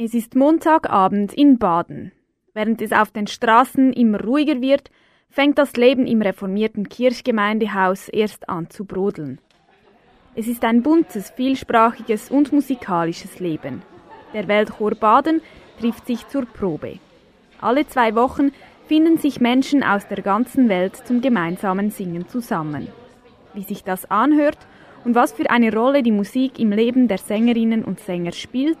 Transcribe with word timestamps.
Es 0.00 0.14
ist 0.14 0.36
Montagabend 0.36 1.34
in 1.34 1.58
Baden. 1.58 2.12
Während 2.54 2.80
es 2.80 2.92
auf 2.92 3.10
den 3.10 3.26
Straßen 3.26 3.92
immer 3.92 4.22
ruhiger 4.22 4.60
wird, 4.60 4.92
fängt 5.28 5.58
das 5.58 5.72
Leben 5.72 6.06
im 6.06 6.22
reformierten 6.22 6.88
Kirchgemeindehaus 6.88 8.08
erst 8.08 8.48
an 8.48 8.70
zu 8.70 8.84
brodeln. 8.84 9.40
Es 10.36 10.46
ist 10.46 10.64
ein 10.64 10.84
buntes, 10.84 11.30
vielsprachiges 11.30 12.30
und 12.30 12.52
musikalisches 12.52 13.40
Leben. 13.40 13.82
Der 14.34 14.46
Weltchor 14.46 14.92
Baden 14.92 15.42
trifft 15.80 16.06
sich 16.06 16.28
zur 16.28 16.46
Probe. 16.46 17.00
Alle 17.60 17.84
zwei 17.88 18.14
Wochen 18.14 18.52
finden 18.86 19.18
sich 19.18 19.40
Menschen 19.40 19.82
aus 19.82 20.06
der 20.06 20.22
ganzen 20.22 20.68
Welt 20.68 20.94
zum 20.94 21.20
gemeinsamen 21.22 21.90
Singen 21.90 22.28
zusammen. 22.28 22.86
Wie 23.52 23.64
sich 23.64 23.82
das 23.82 24.08
anhört 24.08 24.58
und 25.04 25.16
was 25.16 25.32
für 25.32 25.50
eine 25.50 25.74
Rolle 25.74 26.04
die 26.04 26.12
Musik 26.12 26.60
im 26.60 26.70
Leben 26.70 27.08
der 27.08 27.18
Sängerinnen 27.18 27.84
und 27.84 27.98
Sänger 27.98 28.30
spielt, 28.30 28.78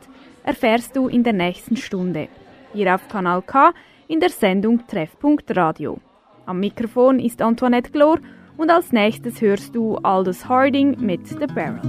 erfährst 0.48 0.96
du 0.96 1.08
in 1.08 1.22
der 1.22 1.34
nächsten 1.34 1.76
Stunde. 1.76 2.28
Hier 2.72 2.94
auf 2.94 3.06
Kanal 3.08 3.42
K 3.42 3.74
in 4.08 4.18
der 4.18 4.30
Sendung 4.30 4.86
Treffpunkt 4.86 5.54
Radio. 5.54 5.98
Am 6.46 6.58
Mikrofon 6.58 7.20
ist 7.20 7.42
Antoinette 7.42 7.90
Glor 7.90 8.18
und 8.56 8.70
als 8.70 8.90
nächstes 8.90 9.42
hörst 9.42 9.74
du 9.74 9.96
Aldous 9.96 10.48
Harding 10.48 10.96
mit 11.00 11.28
The 11.28 11.46
Barrel. 11.54 11.82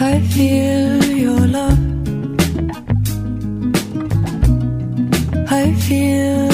I 0.00 0.18
feel 0.30 1.28
your 1.28 1.46
love. 1.46 1.76
I 5.50 5.74
feel 5.74 6.47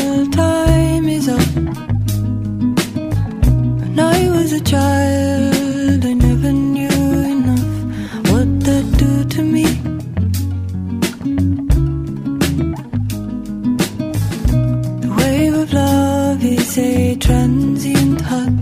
was 4.45 4.53
a 4.53 4.61
child, 4.61 6.05
I 6.05 6.13
never 6.13 6.53
knew 6.53 7.13
enough 7.35 7.77
what 8.31 8.49
that 8.67 8.87
do 9.03 9.13
to 9.35 9.43
me. 9.55 9.65
The 15.03 15.11
wave 15.19 15.55
of 15.55 15.73
love 15.73 16.45
is 16.45 16.77
a 16.77 17.17
transient 17.17 18.21
hut. 18.21 18.61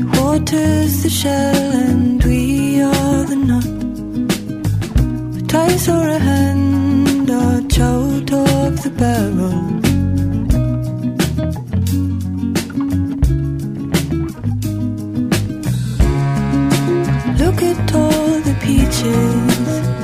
The 0.00 0.06
water's 0.18 1.02
the 1.02 1.10
shell 1.10 1.72
and 1.88 2.22
we 2.22 2.80
are 2.82 3.24
the 3.32 3.38
nut. 3.50 3.70
But 5.34 5.54
I 5.66 5.76
saw 5.76 6.00
a 6.16 6.18
hand 6.28 7.26
dodge 7.26 7.80
out 7.80 8.32
of 8.32 8.82
the 8.84 8.90
barrel. 9.00 9.79
Peaches. 18.70 19.99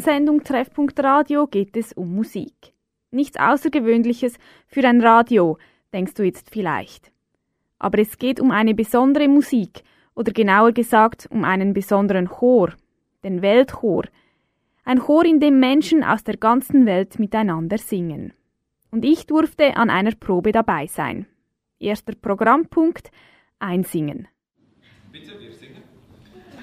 Sendung 0.00 0.44
Treffpunkt 0.44 0.98
Radio 1.02 1.46
geht 1.46 1.76
es 1.76 1.92
um 1.92 2.14
Musik. 2.14 2.72
Nichts 3.10 3.38
Außergewöhnliches 3.38 4.38
für 4.66 4.86
ein 4.86 5.00
Radio, 5.00 5.58
denkst 5.92 6.14
du 6.14 6.22
jetzt 6.22 6.50
vielleicht. 6.50 7.10
Aber 7.78 7.98
es 7.98 8.18
geht 8.18 8.40
um 8.40 8.50
eine 8.50 8.74
besondere 8.74 9.28
Musik, 9.28 9.82
oder 10.14 10.32
genauer 10.32 10.72
gesagt 10.72 11.28
um 11.30 11.44
einen 11.44 11.72
besonderen 11.72 12.28
Chor, 12.28 12.74
den 13.24 13.42
Weltchor. 13.42 14.04
Ein 14.84 14.98
Chor, 14.98 15.24
in 15.24 15.40
dem 15.40 15.58
Menschen 15.60 16.04
aus 16.04 16.24
der 16.24 16.36
ganzen 16.36 16.86
Welt 16.86 17.18
miteinander 17.18 17.78
singen. 17.78 18.32
Und 18.90 19.04
ich 19.04 19.26
durfte 19.26 19.76
an 19.76 19.88
einer 19.90 20.14
Probe 20.14 20.52
dabei 20.52 20.86
sein. 20.86 21.26
Erster 21.78 22.14
Programmpunkt, 22.14 23.10
Einsingen. 23.58 24.28
Bitte, 25.12 25.32
wir 25.40 25.52
singen. 25.52 25.82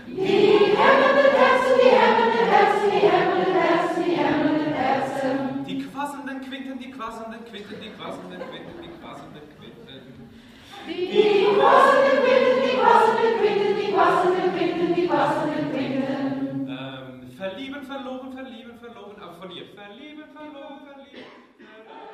Die 0.08 1.17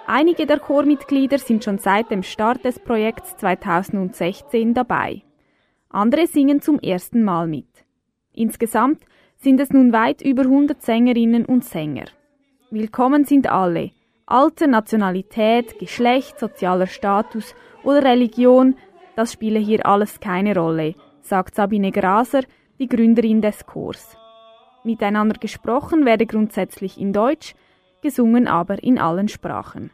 Einige 0.06 0.46
der 0.46 0.60
Chormitglieder 0.60 1.38
sind 1.38 1.64
schon 1.64 1.78
seit 1.78 2.10
dem 2.10 2.24
Start 2.24 2.66
des 2.66 2.80
Projekts 2.80 3.38
2016 3.38 4.74
dabei. 4.74 5.22
Andere 5.90 6.28
singen 6.28 6.62
zum 6.62 6.80
ersten 6.80 7.24
Mal 7.24 7.48
mit. 7.48 7.68
Insgesamt 8.34 9.04
sind 9.38 9.60
es 9.60 9.72
nun 9.72 9.94
weit 9.94 10.22
über 10.22 10.44
100 10.44 10.82
Sängerinnen 10.82 11.46
und 11.46 11.64
Sänger. 11.64 12.06
Willkommen 12.72 13.26
sind 13.26 13.52
alle, 13.52 13.92
Alter, 14.26 14.68
Nationalität, 14.68 15.78
Geschlecht, 15.80 16.40
sozialer 16.40 16.88
Status 16.88 17.54
oder 17.84 18.04
Religion, 18.04 18.76
das 19.16 19.34
spiele 19.34 19.60
hier 19.60 19.86
alles 19.86 20.20
keine 20.20 20.56
Rolle, 20.56 20.96
sagt 21.22 21.56
Sabine 21.56 21.92
Graser, 21.92 22.42
die 22.80 22.88
Gründerin 22.88 23.42
des 23.42 23.66
Chors. 23.66 24.18
Miteinander 24.84 25.38
gesprochen 25.40 26.06
werde 26.06 26.26
grundsätzlich 26.26 27.00
in 27.00 27.14
Deutsch, 27.14 27.56
gesungen 28.02 28.48
aber 28.48 28.84
in 28.84 29.00
allen 29.00 29.30
Sprachen. 29.30 29.92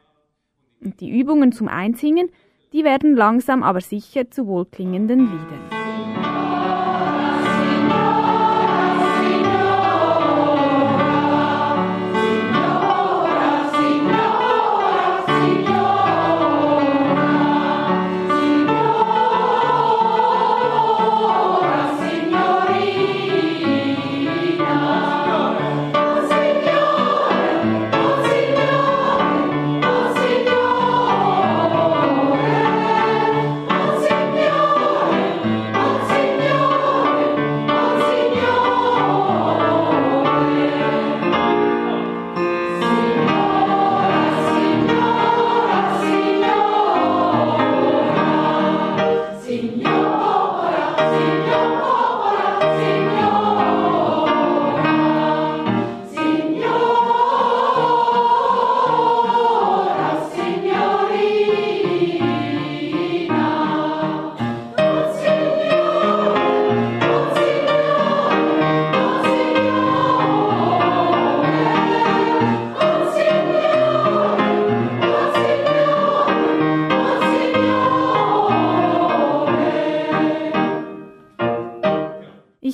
Und 0.82 1.00
die 1.02 1.10
Übungen 1.10 1.52
zum 1.52 1.68
Einsingen, 1.68 2.30
die 2.74 2.84
werden 2.84 3.16
langsam 3.16 3.64
aber 3.64 3.82
sicher 3.82 4.32
zu 4.32 4.48
wohlklingenden 4.48 5.20
Liedern. 5.20 5.79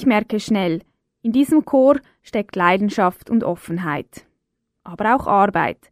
Merke 0.06 0.40
schnell, 0.40 0.82
in 1.22 1.32
diesem 1.32 1.66
Chor 1.66 2.00
steckt 2.22 2.56
Leidenschaft 2.56 3.30
und 3.30 3.44
Offenheit. 3.44 4.26
Aber 4.84 5.16
auch 5.16 5.26
Arbeit. 5.26 5.92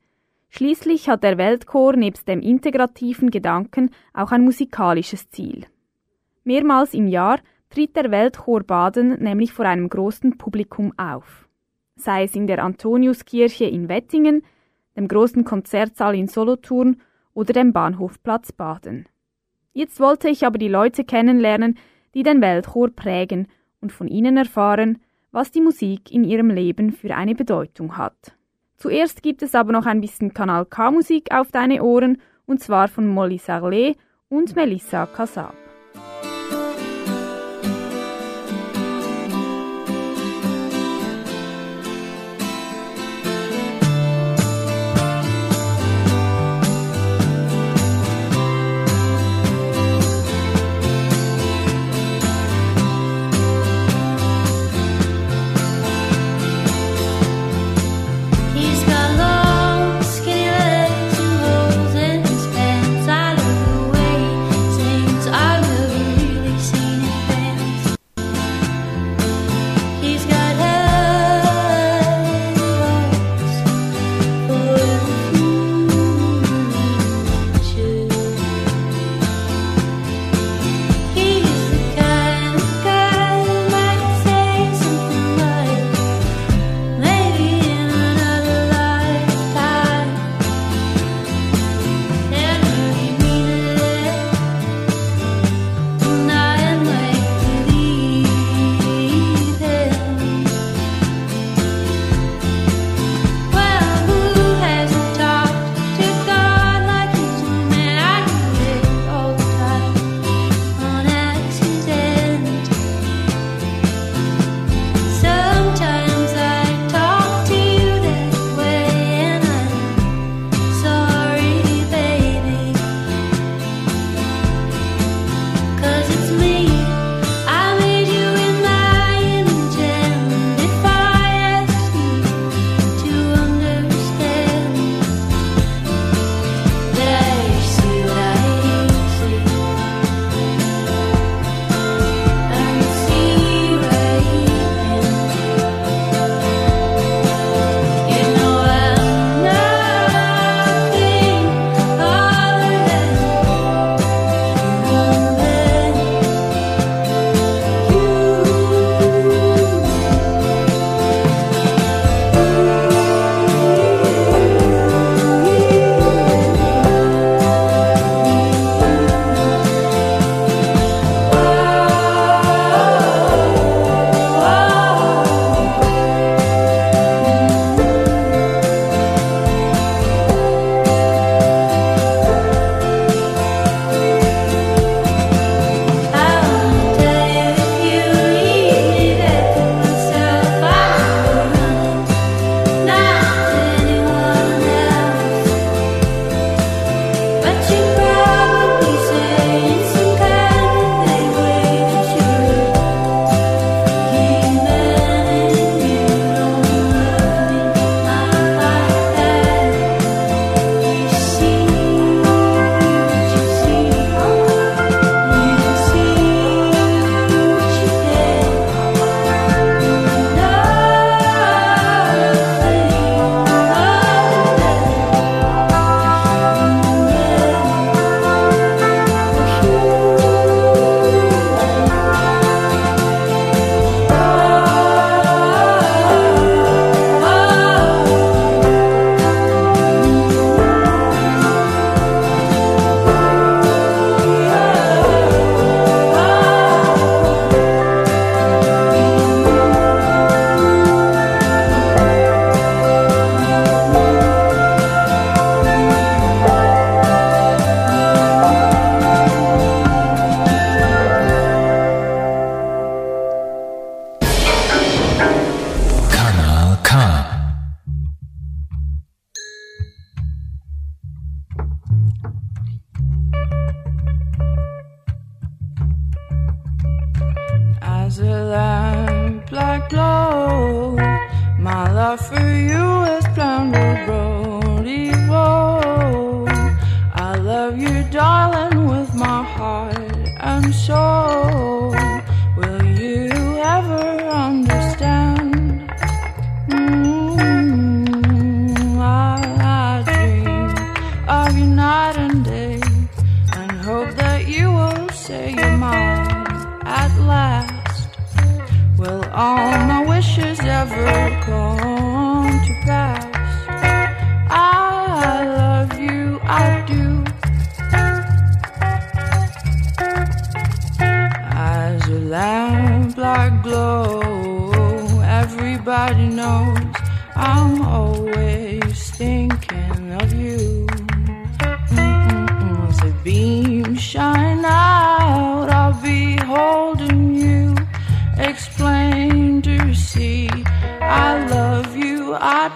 Schließlich 0.49 1.09
hat 1.09 1.23
der 1.23 1.39
Weltchor 1.39 1.95
nebst 1.95 2.27
dem 2.27 2.39
integrativen 2.39 3.31
Gedanken 3.31 3.89
auch 4.13 4.31
ein 4.31 4.43
musikalisches 4.43 5.29
Ziel. 5.31 5.65
Mehrmals 6.43 6.93
im 6.93 7.07
Jahr 7.07 7.39
tritt 7.71 7.95
der 7.95 8.11
Weltchor 8.11 8.61
Baden 8.61 9.23
nämlich 9.23 9.51
vor 9.51 9.65
einem 9.65 9.89
großen 9.89 10.37
Publikum 10.37 10.93
auf. 10.97 11.49
Sei 11.95 12.25
es 12.25 12.35
in 12.35 12.45
der 12.45 12.63
Antoniuskirche 12.63 13.65
in 13.65 13.89
Wettingen, 13.89 14.43
dem 14.95 15.07
großen 15.07 15.43
Konzertsaal 15.43 16.15
in 16.15 16.27
Solothurn 16.27 17.01
oder 17.33 17.53
dem 17.53 17.73
Bahnhofplatz 17.73 18.51
Baden. 18.51 19.07
Jetzt 19.71 19.99
wollte 19.99 20.29
ich 20.29 20.45
aber 20.45 20.59
die 20.59 20.67
Leute 20.67 21.03
kennenlernen, 21.03 21.79
die 22.13 22.21
den 22.21 22.41
Weltchor 22.41 22.89
prägen 22.91 23.47
und 23.83 23.91
von 23.91 24.07
ihnen 24.07 24.37
erfahren, 24.37 24.99
was 25.31 25.51
die 25.51 25.61
Musik 25.61 26.11
in 26.11 26.23
ihrem 26.23 26.49
Leben 26.49 26.91
für 26.91 27.15
eine 27.15 27.35
Bedeutung 27.35 27.97
hat. 27.97 28.35
Zuerst 28.77 29.21
gibt 29.21 29.43
es 29.43 29.53
aber 29.53 29.71
noch 29.71 29.85
ein 29.85 30.01
bisschen 30.01 30.33
Kanal 30.33 30.65
K 30.65 30.89
Musik 30.89 31.31
auf 31.33 31.51
deine 31.51 31.83
Ohren 31.83 32.19
und 32.45 32.61
zwar 32.61 32.87
von 32.87 33.07
Molly 33.07 33.37
Sarlet 33.37 33.97
und 34.29 34.55
Melissa 34.55 35.05
Kassab. 35.05 35.55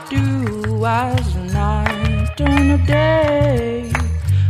Do. 0.10 0.86
As 0.86 1.36
night 1.36 2.38
turn 2.38 2.66
to 2.70 2.86
day, 2.86 3.92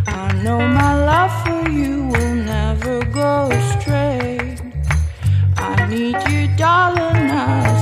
I 0.06 0.34
know 0.44 0.60
my 0.60 0.94
love 1.10 1.34
for 1.44 1.70
you 1.70 2.04
will 2.12 2.36
never 2.36 3.04
go 3.06 3.50
astray. 3.60 4.56
I 5.58 5.88
need 5.88 6.18
you, 6.30 6.48
darling, 6.58 7.30
as 7.32 7.77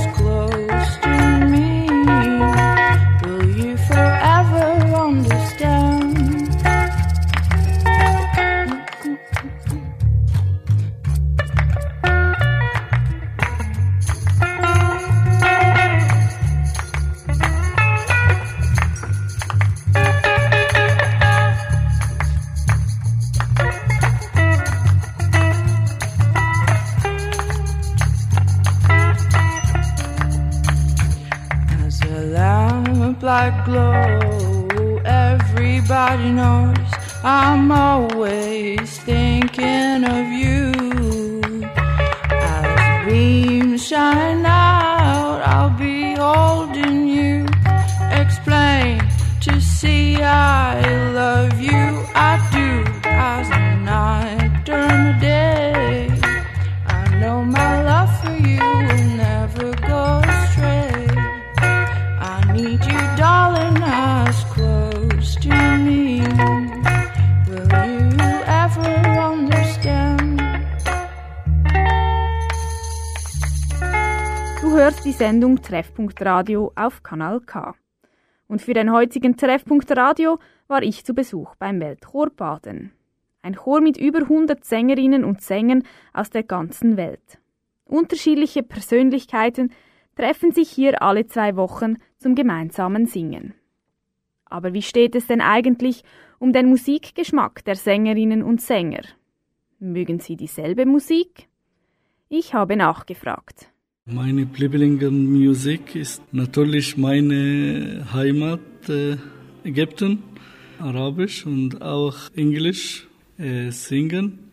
Sendung 75.45 75.61
Treffpunkt 75.61 76.19
Radio 76.25 76.71
auf 76.73 77.03
Kanal 77.03 77.39
K. 77.39 77.75
Und 78.47 78.63
für 78.63 78.73
den 78.73 78.91
heutigen 78.91 79.37
Treffpunkt 79.37 79.95
Radio 79.95 80.39
war 80.67 80.81
ich 80.81 81.05
zu 81.05 81.13
Besuch 81.13 81.53
beim 81.57 81.79
Weltchor 81.79 82.31
Baden. 82.31 82.93
Ein 83.43 83.53
Chor 83.53 83.79
mit 83.79 83.95
über 83.95 84.21
100 84.21 84.65
Sängerinnen 84.65 85.23
und 85.23 85.41
Sängern 85.41 85.83
aus 86.13 86.31
der 86.31 86.41
ganzen 86.41 86.97
Welt. 86.97 87.37
Unterschiedliche 87.83 88.63
Persönlichkeiten 88.63 89.71
treffen 90.15 90.51
sich 90.51 90.71
hier 90.71 91.03
alle 91.03 91.27
zwei 91.27 91.55
Wochen 91.55 91.97
zum 92.17 92.33
gemeinsamen 92.33 93.05
Singen. 93.05 93.53
Aber 94.45 94.73
wie 94.73 94.81
steht 94.81 95.13
es 95.13 95.27
denn 95.27 95.41
eigentlich 95.41 96.03
um 96.39 96.53
den 96.53 96.69
Musikgeschmack 96.69 97.63
der 97.65 97.75
Sängerinnen 97.75 98.41
und 98.41 98.61
Sänger? 98.61 99.03
Mögen 99.77 100.17
sie 100.17 100.37
dieselbe 100.37 100.87
Musik? 100.87 101.47
Ich 102.29 102.55
habe 102.55 102.75
nachgefragt. 102.75 103.69
Meine 104.07 104.47
Lieblingsmusik 104.55 105.95
ist 105.95 106.21
natürlich 106.31 106.95
meine 106.95 108.05
Heimat 108.13 108.59
äh, 108.87 109.17
Ägypten, 109.63 110.21
Arabisch 110.77 111.43
und 111.43 111.81
auch 111.81 112.15
Englisch 112.35 113.07
äh, 113.39 113.71
singen. 113.71 114.51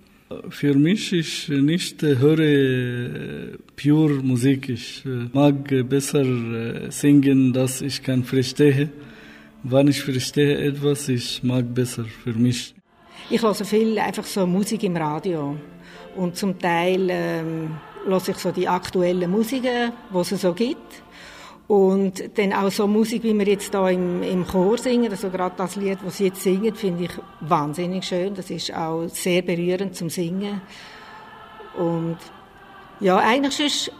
Für 0.48 0.72
mich 0.72 1.12
ich 1.12 1.50
nicht 1.50 2.02
äh, 2.02 2.16
höre 2.16 2.38
äh, 2.38 3.58
pure 3.76 4.22
Musik. 4.22 4.70
Ich 4.70 5.04
äh, 5.04 5.28
mag 5.34 5.68
besser 5.86 6.24
singen, 6.90 7.52
dass 7.52 7.82
ich 7.82 8.02
kann 8.02 8.24
verstehe. 8.24 8.88
Wenn 9.64 9.88
ich 9.88 10.00
verstehe 10.00 10.56
etwas, 10.56 11.10
ich 11.10 11.42
mag 11.42 11.74
besser 11.74 12.06
für 12.24 12.32
mich. 12.32 12.74
Ich 13.28 13.42
höre 13.42 13.54
viel 13.54 13.98
einfach 13.98 14.24
so 14.24 14.46
Musik 14.46 14.82
im 14.82 14.96
Radio 14.96 15.56
und 16.16 16.36
zum 16.36 16.58
Teil 16.58 17.06
ähm, 17.10 17.72
höre 18.06 18.28
ich 18.28 18.38
so 18.38 18.50
die 18.50 18.68
aktuellen 18.68 19.30
Musiken, 19.30 19.92
die 20.12 20.18
es 20.18 20.28
so 20.28 20.52
gibt. 20.52 21.02
Und 21.68 22.36
dann 22.36 22.52
auch 22.52 22.70
so 22.70 22.86
Musik, 22.86 23.22
wie 23.22 23.38
wir 23.38 23.46
jetzt 23.46 23.70
hier 23.70 23.88
im, 23.88 24.22
im 24.22 24.46
Chor 24.46 24.76
singen, 24.76 25.10
also 25.10 25.30
gerade 25.30 25.54
das 25.56 25.76
Lied, 25.76 25.98
das 26.04 26.18
sie 26.18 26.26
jetzt 26.26 26.42
singen, 26.42 26.74
finde 26.74 27.04
ich 27.04 27.12
wahnsinnig 27.40 28.04
schön. 28.04 28.34
Das 28.34 28.50
ist 28.50 28.74
auch 28.74 29.06
sehr 29.08 29.42
berührend 29.42 29.96
zum 29.96 30.10
Singen. 30.10 30.60
Und 31.78 32.18
ja, 33.00 33.16
eigentlich 33.18 33.60
ist 33.60 33.92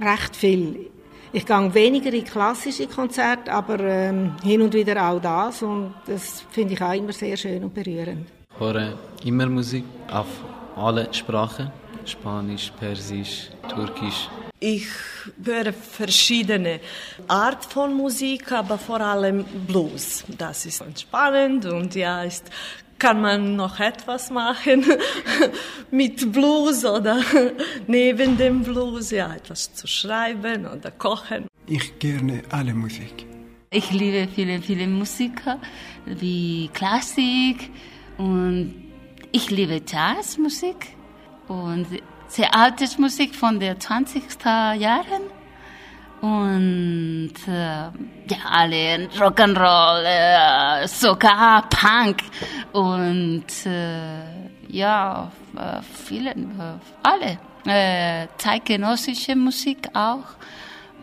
recht 0.00 0.36
viel. 0.36 0.90
Ich 1.32 1.46
gehe 1.46 1.74
weniger 1.74 2.12
in 2.12 2.24
klassische 2.24 2.86
Konzerte, 2.86 3.52
aber 3.52 3.80
ähm, 3.80 4.36
hin 4.42 4.62
und 4.62 4.74
wieder 4.74 5.08
auch 5.08 5.20
das. 5.20 5.62
Und 5.62 5.94
das 6.06 6.44
finde 6.50 6.74
ich 6.74 6.82
auch 6.82 6.92
immer 6.92 7.12
sehr 7.12 7.36
schön 7.36 7.64
und 7.64 7.74
berührend. 7.74 8.28
Ich 8.52 8.60
höre 8.60 8.98
immer 9.24 9.46
Musik 9.46 9.84
auf 10.12 10.26
alle 10.76 11.12
Sprachen. 11.12 11.72
Spanisch, 12.06 12.72
Persisch, 12.78 13.50
Türkisch. 13.68 14.28
Ich 14.60 14.86
höre 15.42 15.72
verschiedene 15.72 16.80
Art 17.28 17.64
von 17.64 17.94
Musik, 17.94 18.52
aber 18.52 18.78
vor 18.78 19.00
allem 19.00 19.44
Blues. 19.66 20.24
Das 20.38 20.64
ist 20.66 20.80
entspannend 20.80 21.66
und 21.66 21.94
ja, 21.94 22.22
ist, 22.22 22.50
kann 22.98 23.20
man 23.20 23.56
noch 23.56 23.80
etwas 23.80 24.30
machen 24.30 24.84
mit 25.90 26.32
Blues 26.32 26.84
oder 26.84 27.20
neben 27.86 28.36
dem 28.36 28.62
Blues, 28.62 29.10
ja, 29.10 29.34
etwas 29.34 29.74
zu 29.74 29.86
schreiben 29.86 30.66
oder 30.66 30.90
kochen. 30.90 31.46
Ich 31.66 31.98
gerne 31.98 32.42
alle 32.50 32.74
Musik. 32.74 33.26
Ich 33.70 33.90
liebe 33.90 34.28
viele, 34.32 34.62
viele 34.62 34.86
Musiker 34.86 35.58
wie 36.06 36.70
Klassik 36.72 37.70
und 38.18 38.74
ich 39.32 39.50
liebe 39.50 39.82
Jazzmusik 39.86 40.93
und 41.54 41.86
sehr 42.26 42.54
altes 42.54 42.98
Musik 42.98 43.34
von 43.34 43.60
den 43.60 43.78
20. 43.78 44.22
Jahren 44.44 45.22
und 46.20 47.34
äh, 47.46 47.90
ja 48.32 48.40
alle 48.50 49.08
Rock'n'Roll, 49.18 50.04
äh, 50.04 50.88
sogar 50.88 51.68
Punk 51.68 52.22
und 52.72 53.44
äh, 53.66 54.48
ja 54.68 55.30
äh, 55.56 55.82
viele, 55.82 56.30
äh, 56.30 56.78
alle 57.02 57.38
äh, 57.66 58.26
zeitgenössische 58.38 59.36
Musik 59.36 59.88
auch 59.94 60.24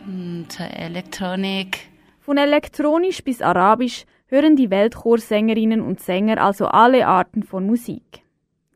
und 0.05 0.59
äh, 0.59 0.85
Elektronik. 0.85 1.87
Von 2.19 2.37
elektronisch 2.37 3.23
bis 3.23 3.41
arabisch 3.41 4.05
hören 4.27 4.55
die 4.55 4.69
Weltchorsängerinnen 4.69 5.81
und 5.81 5.99
Sänger 5.99 6.41
also 6.41 6.67
alle 6.67 7.05
Arten 7.07 7.43
von 7.43 7.65
Musik. 7.65 8.23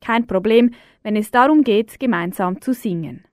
Kein 0.01 0.27
Problem, 0.27 0.71
wenn 1.05 1.15
es 1.15 1.29
darum 1.29 1.63
geht, 1.63 1.99
gemeinsam 1.99 2.61
zu 2.61 2.73
singen. 2.73 3.23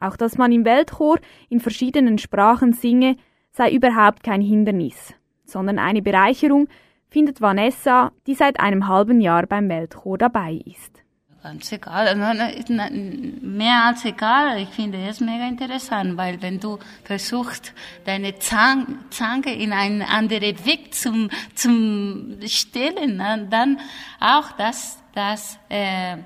Auch 0.00 0.16
dass 0.16 0.38
man 0.38 0.50
im 0.50 0.64
Weltchor 0.64 1.18
in 1.50 1.60
verschiedenen 1.60 2.16
Sprachen 2.16 2.72
singe, 2.72 3.16
sei 3.50 3.70
überhaupt 3.70 4.22
kein 4.22 4.40
Hindernis, 4.40 5.12
sondern 5.44 5.78
eine 5.78 6.00
Bereicherung, 6.00 6.68
findet 7.10 7.42
Vanessa, 7.42 8.12
die 8.26 8.34
seit 8.34 8.58
einem 8.60 8.88
halben 8.88 9.20
Jahr 9.20 9.46
beim 9.46 9.68
Weltchor 9.68 10.16
dabei 10.16 10.62
ist. 10.64 11.02
Ganz 11.42 11.70
egal, 11.72 12.16
mehr 13.42 13.84
als 13.84 14.06
egal. 14.06 14.62
Ich 14.62 14.70
finde 14.70 15.06
es 15.06 15.20
mega 15.20 15.46
interessant, 15.46 16.16
weil 16.16 16.40
wenn 16.40 16.60
du 16.60 16.78
versuchst, 17.04 17.74
deine 18.06 18.38
Zang, 18.38 19.00
Zange 19.10 19.54
in 19.54 19.74
einen 19.74 20.00
anderen 20.00 20.64
Weg 20.64 20.94
zum, 20.94 21.28
zum 21.54 22.38
stellen, 22.46 23.18
dann 23.50 23.78
auch 24.18 24.52
das, 24.52 25.02
das 25.14 25.58
äh, 25.68 26.16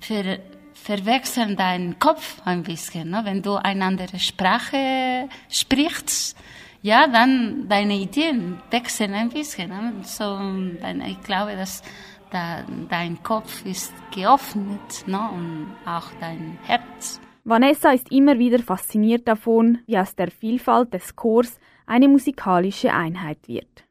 ver, 0.00 0.38
verwechseln 0.74 1.56
deinen 1.56 1.98
Kopf 1.98 2.40
ein 2.44 2.62
bisschen. 2.62 3.10
Ne? 3.10 3.20
Wenn 3.24 3.42
du 3.42 3.56
eine 3.56 3.84
andere 3.84 4.18
Sprache 4.18 5.28
sprichst, 5.48 6.36
ja, 6.82 7.06
dann 7.06 7.68
deine 7.68 7.94
Ideen 7.94 8.60
wechseln 8.70 9.14
ein 9.14 9.28
bisschen. 9.28 9.68
Ne? 9.68 9.92
So, 10.02 10.24
dann, 10.24 11.02
ich 11.06 11.20
glaube, 11.20 11.54
dass 11.56 11.82
da, 12.30 12.64
dein 12.88 13.22
Kopf 13.22 13.64
ist 13.66 13.92
geöffnet 14.14 15.06
ne? 15.06 15.20
und 15.32 15.74
auch 15.84 16.10
dein 16.20 16.58
Herz. 16.64 17.20
Vanessa 17.44 17.92
ist 17.92 18.10
immer 18.12 18.38
wieder 18.38 18.58
fasziniert 18.60 19.26
davon, 19.26 19.78
wie 19.86 19.98
aus 19.98 20.14
der 20.14 20.30
Vielfalt 20.30 20.92
des 20.94 21.16
Chors 21.16 21.58
eine 21.86 22.08
musikalische 22.08 22.92
Einheit 22.92 23.48
wird. 23.48 23.84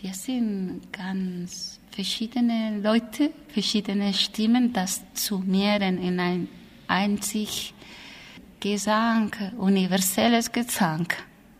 Wir 0.00 0.14
sind 0.14 0.92
ganz 0.92 1.79
verschiedene 1.90 2.80
Leute, 2.82 3.30
verschiedene 3.48 4.14
Stimmen, 4.14 4.72
das 4.72 5.02
summieren 5.14 5.98
in 5.98 6.20
ein 6.20 6.48
einzig 6.86 7.74
Gesang, 8.60 9.32
universelles 9.58 10.52
Gesang. 10.52 11.08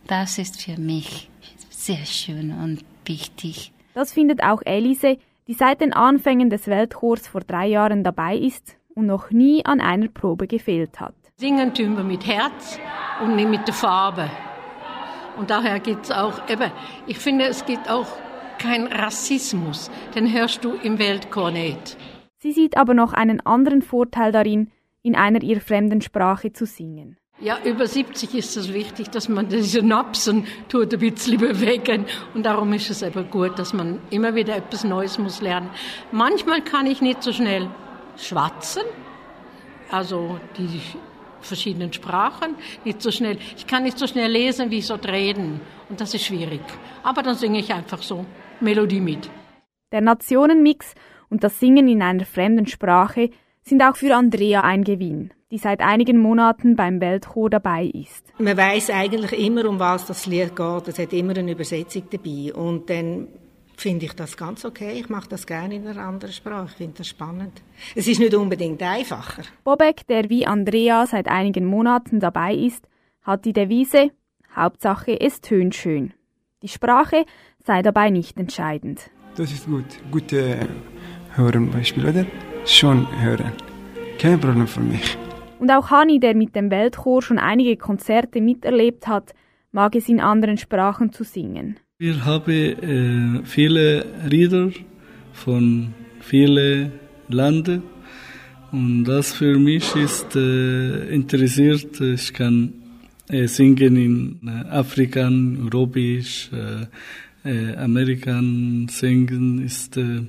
Das 0.07 0.37
ist 0.37 0.61
für 0.61 0.79
mich 0.79 1.29
sehr 1.69 2.05
schön 2.05 2.51
und 2.51 2.83
wichtig. 3.05 3.71
Das 3.93 4.13
findet 4.13 4.43
auch 4.43 4.61
Elise, 4.63 5.17
die 5.47 5.53
seit 5.53 5.81
den 5.81 5.93
Anfängen 5.93 6.49
des 6.49 6.67
Weltchors 6.67 7.27
vor 7.27 7.41
drei 7.41 7.67
Jahren 7.67 8.03
dabei 8.03 8.37
ist 8.37 8.75
und 8.93 9.07
noch 9.07 9.31
nie 9.31 9.65
an 9.65 9.81
einer 9.81 10.07
Probe 10.07 10.47
gefehlt 10.47 10.99
hat. 10.99 11.15
Singen 11.37 11.73
tun 11.73 11.97
wir 11.97 12.03
mit 12.03 12.25
Herz 12.25 12.79
und 13.21 13.35
nicht 13.35 13.49
mit 13.49 13.67
der 13.67 13.73
Farbe. 13.73 14.29
Und 15.37 15.49
daher 15.49 15.79
gibt 15.79 16.05
es 16.05 16.11
auch, 16.11 16.47
eben, 16.47 16.71
ich 17.07 17.17
finde, 17.17 17.45
es 17.45 17.65
gibt 17.65 17.89
auch 17.89 18.07
kein 18.61 18.87
Rassismus. 18.87 19.89
Den 20.15 20.31
hörst 20.31 20.63
du 20.63 20.73
im 20.73 20.99
Weltchor 20.99 21.51
nicht. 21.51 21.97
Sie 22.37 22.51
sieht 22.51 22.77
aber 22.77 22.93
noch 22.93 23.13
einen 23.13 23.39
anderen 23.41 23.81
Vorteil 23.81 24.31
darin, 24.31 24.71
in 25.03 25.15
einer 25.15 25.41
ihr 25.41 25.61
fremden 25.61 26.01
Sprache 26.01 26.53
zu 26.53 26.65
singen. 26.65 27.17
Ja, 27.39 27.57
über 27.63 27.87
70 27.87 28.35
ist 28.35 28.55
es 28.55 28.71
wichtig, 28.71 29.09
dass 29.09 29.27
man 29.27 29.49
diese 29.49 29.81
Napsen 29.81 30.45
tut 30.69 30.93
ein 30.93 30.99
bisschen 30.99 31.39
bewegen. 31.39 32.05
Und 32.35 32.43
darum 32.43 32.71
ist 32.73 32.91
es 32.91 33.01
eben 33.01 33.31
gut, 33.31 33.57
dass 33.57 33.73
man 33.73 33.99
immer 34.11 34.35
wieder 34.35 34.55
etwas 34.55 34.83
Neues 34.83 35.17
muss 35.17 35.41
lernen. 35.41 35.71
Manchmal 36.11 36.61
kann 36.61 36.85
ich 36.85 37.01
nicht 37.01 37.23
so 37.23 37.33
schnell 37.33 37.67
schwatzen, 38.15 38.83
also 39.89 40.39
die 40.59 40.81
verschiedenen 41.41 41.91
Sprachen, 41.91 42.55
nicht 42.85 43.01
so 43.01 43.09
schnell. 43.09 43.39
Ich 43.57 43.65
kann 43.65 43.81
nicht 43.81 43.97
so 43.97 44.05
schnell 44.05 44.31
lesen, 44.31 44.69
wie 44.69 44.81
so 44.81 44.93
reden. 44.93 45.61
Und 45.89 45.99
das 45.99 46.13
ist 46.13 46.25
schwierig. 46.25 46.61
Aber 47.01 47.23
dann 47.23 47.35
singe 47.35 47.59
ich 47.59 47.73
einfach 47.73 48.03
so 48.03 48.23
Melodie 48.61 49.01
mit. 49.01 49.29
Der 49.91 50.01
Nationenmix 50.01 50.93
und 51.29 51.43
das 51.43 51.59
Singen 51.59 51.87
in 51.87 52.01
einer 52.01 52.25
fremden 52.25 52.67
Sprache 52.67 53.29
sind 53.63 53.81
auch 53.83 53.95
für 53.95 54.15
Andrea 54.15 54.61
ein 54.61 54.83
Gewinn 54.83 55.33
die 55.51 55.57
seit 55.57 55.81
einigen 55.81 56.17
Monaten 56.17 56.75
beim 56.77 57.01
Weltchor 57.01 57.49
dabei 57.49 57.85
ist. 57.85 58.25
Man 58.39 58.55
weiß 58.55 58.89
eigentlich 58.89 59.33
immer, 59.33 59.65
um 59.65 59.79
was 59.79 60.05
das 60.05 60.25
Lied 60.25 60.55
geht. 60.55 60.87
Es 60.87 60.97
hat 60.97 61.11
immer 61.11 61.37
eine 61.37 61.51
Übersetzung 61.51 62.03
dabei. 62.09 62.53
Und 62.53 62.89
dann 62.89 63.27
finde 63.75 64.05
ich 64.05 64.13
das 64.13 64.37
ganz 64.37 64.63
okay. 64.63 64.93
Ich 64.99 65.09
mache 65.09 65.27
das 65.27 65.45
gerne 65.45 65.75
in 65.75 65.85
einer 65.85 66.01
anderen 66.01 66.33
Sprache. 66.33 66.67
Ich 66.71 66.77
finde 66.77 66.99
das 66.99 67.07
spannend. 67.07 67.61
Es 67.95 68.07
ist 68.07 68.19
nicht 68.19 68.33
unbedingt 68.33 68.81
einfacher. 68.81 69.43
Bobek, 69.65 70.07
der 70.07 70.29
wie 70.29 70.47
Andrea 70.47 71.05
seit 71.05 71.27
einigen 71.27 71.65
Monaten 71.65 72.21
dabei 72.21 72.55
ist, 72.55 72.87
hat 73.21 73.43
die 73.43 73.53
Devise 73.53 74.11
Hauptsache 74.55 75.19
es 75.19 75.41
tönt 75.41 75.75
schön. 75.75 76.13
Die 76.61 76.67
Sprache 76.67 77.25
sei 77.65 77.81
dabei 77.81 78.09
nicht 78.09 78.37
entscheidend. 78.37 79.09
Das 79.35 79.51
ist 79.51 79.65
gut. 79.65 79.85
Gute 80.11 80.67
Hören 81.35 81.71
Beispiel, 81.71 82.05
oder? 82.05 82.25
Schon 82.65 83.07
hören. 83.21 83.53
Kein 84.19 84.39
Problem 84.39 84.67
für 84.67 84.81
mich. 84.81 85.17
Und 85.59 85.71
auch 85.71 85.89
Hani, 85.89 86.19
der 86.19 86.35
mit 86.35 86.55
dem 86.55 86.69
Weltchor 86.69 87.21
schon 87.21 87.39
einige 87.39 87.77
Konzerte 87.77 88.41
miterlebt 88.41 89.07
hat, 89.07 89.33
mag 89.71 89.95
es 89.95 90.09
in 90.09 90.19
anderen 90.19 90.57
Sprachen 90.57 91.13
zu 91.13 91.23
singen. 91.23 91.77
Wir 91.99 92.25
haben 92.25 92.51
äh, 92.51 93.45
viele 93.45 94.05
Lieder 94.27 94.71
von 95.33 95.93
vielen 96.19 96.91
Ländern 97.29 97.83
und 98.71 99.05
das 99.05 99.33
für 99.33 99.57
mich 99.57 99.95
ist 99.95 100.35
äh, 100.35 101.13
interessiert. 101.13 102.01
Ich 102.01 102.33
kann 102.33 102.73
äh, 103.29 103.47
singen 103.47 103.95
in 103.95 104.39
äh, 104.47 104.69
Afrikan, 104.69 105.69
Europäisch, 105.71 106.49
äh, 107.43 107.75
Amerikan 107.75 108.87
singen 108.89 109.63
ist 109.63 109.97
äh, 109.97 110.21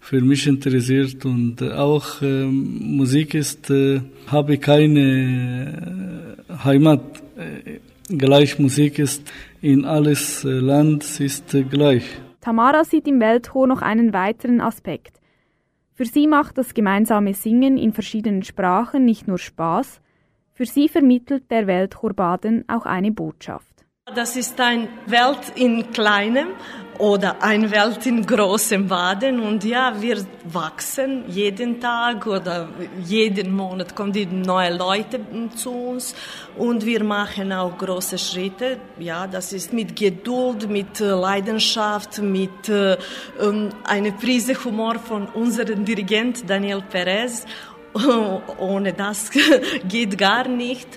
für 0.00 0.20
mich 0.20 0.46
interessiert 0.46 1.24
und 1.24 1.62
auch 1.62 2.22
äh, 2.22 2.44
Musik 2.44 3.34
ist, 3.34 3.70
äh, 3.70 4.00
habe 4.26 4.58
keine 4.58 6.36
äh, 6.48 6.64
Heimat. 6.64 7.00
Äh, 7.36 7.78
gleich 8.08 8.58
Musik 8.58 8.98
ist 8.98 9.22
in 9.60 9.84
alles 9.84 10.44
äh, 10.44 10.48
Land 10.48 11.20
ist 11.20 11.56
gleich. 11.70 12.04
Tamara 12.40 12.82
sieht 12.84 13.06
im 13.06 13.20
Weltchor 13.20 13.68
noch 13.68 13.82
einen 13.82 14.12
weiteren 14.12 14.60
Aspekt. 14.60 15.20
Für 15.94 16.04
sie 16.04 16.26
macht 16.26 16.58
das 16.58 16.74
gemeinsame 16.74 17.34
Singen 17.34 17.76
in 17.78 17.92
verschiedenen 17.92 18.42
Sprachen 18.42 19.04
nicht 19.04 19.28
nur 19.28 19.38
Spaß, 19.38 20.00
für 20.52 20.66
sie 20.66 20.88
vermittelt 20.88 21.50
der 21.50 21.66
Weltchor 21.66 22.12
Baden 22.12 22.64
auch 22.68 22.86
eine 22.86 23.12
Botschaft. 23.12 23.71
Das 24.04 24.34
ist 24.34 24.60
eine 24.60 24.88
Welt 25.06 25.52
in 25.54 25.92
kleinem 25.92 26.48
oder 26.98 27.40
eine 27.40 27.70
Welt 27.70 28.04
in 28.04 28.26
großem 28.26 28.88
Baden 28.88 29.38
und 29.38 29.62
ja, 29.62 29.94
wir 30.02 30.26
wachsen 30.42 31.22
jeden 31.28 31.80
Tag 31.80 32.26
oder 32.26 32.68
jeden 33.04 33.54
Monat 33.54 33.94
kommen 33.94 34.42
neue 34.42 34.76
Leute 34.76 35.20
zu 35.54 35.70
uns 35.70 36.16
und 36.58 36.84
wir 36.84 37.04
machen 37.04 37.52
auch 37.52 37.78
große 37.78 38.18
Schritte. 38.18 38.78
Ja, 38.98 39.28
das 39.28 39.52
ist 39.52 39.72
mit 39.72 39.94
Geduld, 39.94 40.68
mit 40.68 41.00
äh, 41.00 41.04
Leidenschaft, 41.04 42.20
mit 42.20 42.68
äh, 42.68 42.96
ähm, 43.40 43.68
einer 43.84 44.10
Prise 44.10 44.54
Humor 44.64 44.98
von 44.98 45.28
unserem 45.28 45.84
Dirigent 45.84 46.50
Daniel 46.50 46.82
Perez. 46.82 47.46
Ohne 48.58 48.94
das 48.94 49.30
geht 49.88 50.18
gar 50.18 50.48
nicht. 50.48 50.88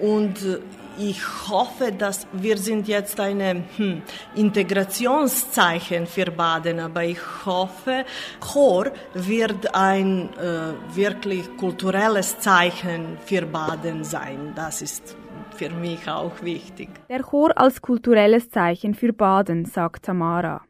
Und 0.00 0.42
äh, 0.42 0.58
ich 0.98 1.20
hoffe, 1.48 1.92
dass 1.92 2.26
wir 2.32 2.56
sind 2.58 2.88
jetzt 2.88 3.20
eine 3.20 3.64
hm, 3.76 4.02
Integrationszeichen 4.34 6.06
für 6.06 6.30
Baden, 6.30 6.80
aber 6.80 7.04
ich 7.04 7.20
hoffe, 7.44 8.04
Chor 8.40 8.90
wird 9.14 9.74
ein 9.74 10.30
äh, 10.34 10.96
wirklich 10.96 11.56
kulturelles 11.56 12.38
Zeichen 12.38 13.18
für 13.24 13.42
Baden 13.46 14.04
sein. 14.04 14.52
Das 14.54 14.82
ist 14.82 15.16
für 15.56 15.70
mich 15.70 16.08
auch 16.08 16.42
wichtig. 16.42 16.88
Der 17.08 17.22
Chor 17.22 17.56
als 17.56 17.80
kulturelles 17.80 18.50
Zeichen 18.50 18.94
für 18.94 19.12
Baden, 19.12 19.64
sagt 19.64 20.04
Tamara. 20.04 20.62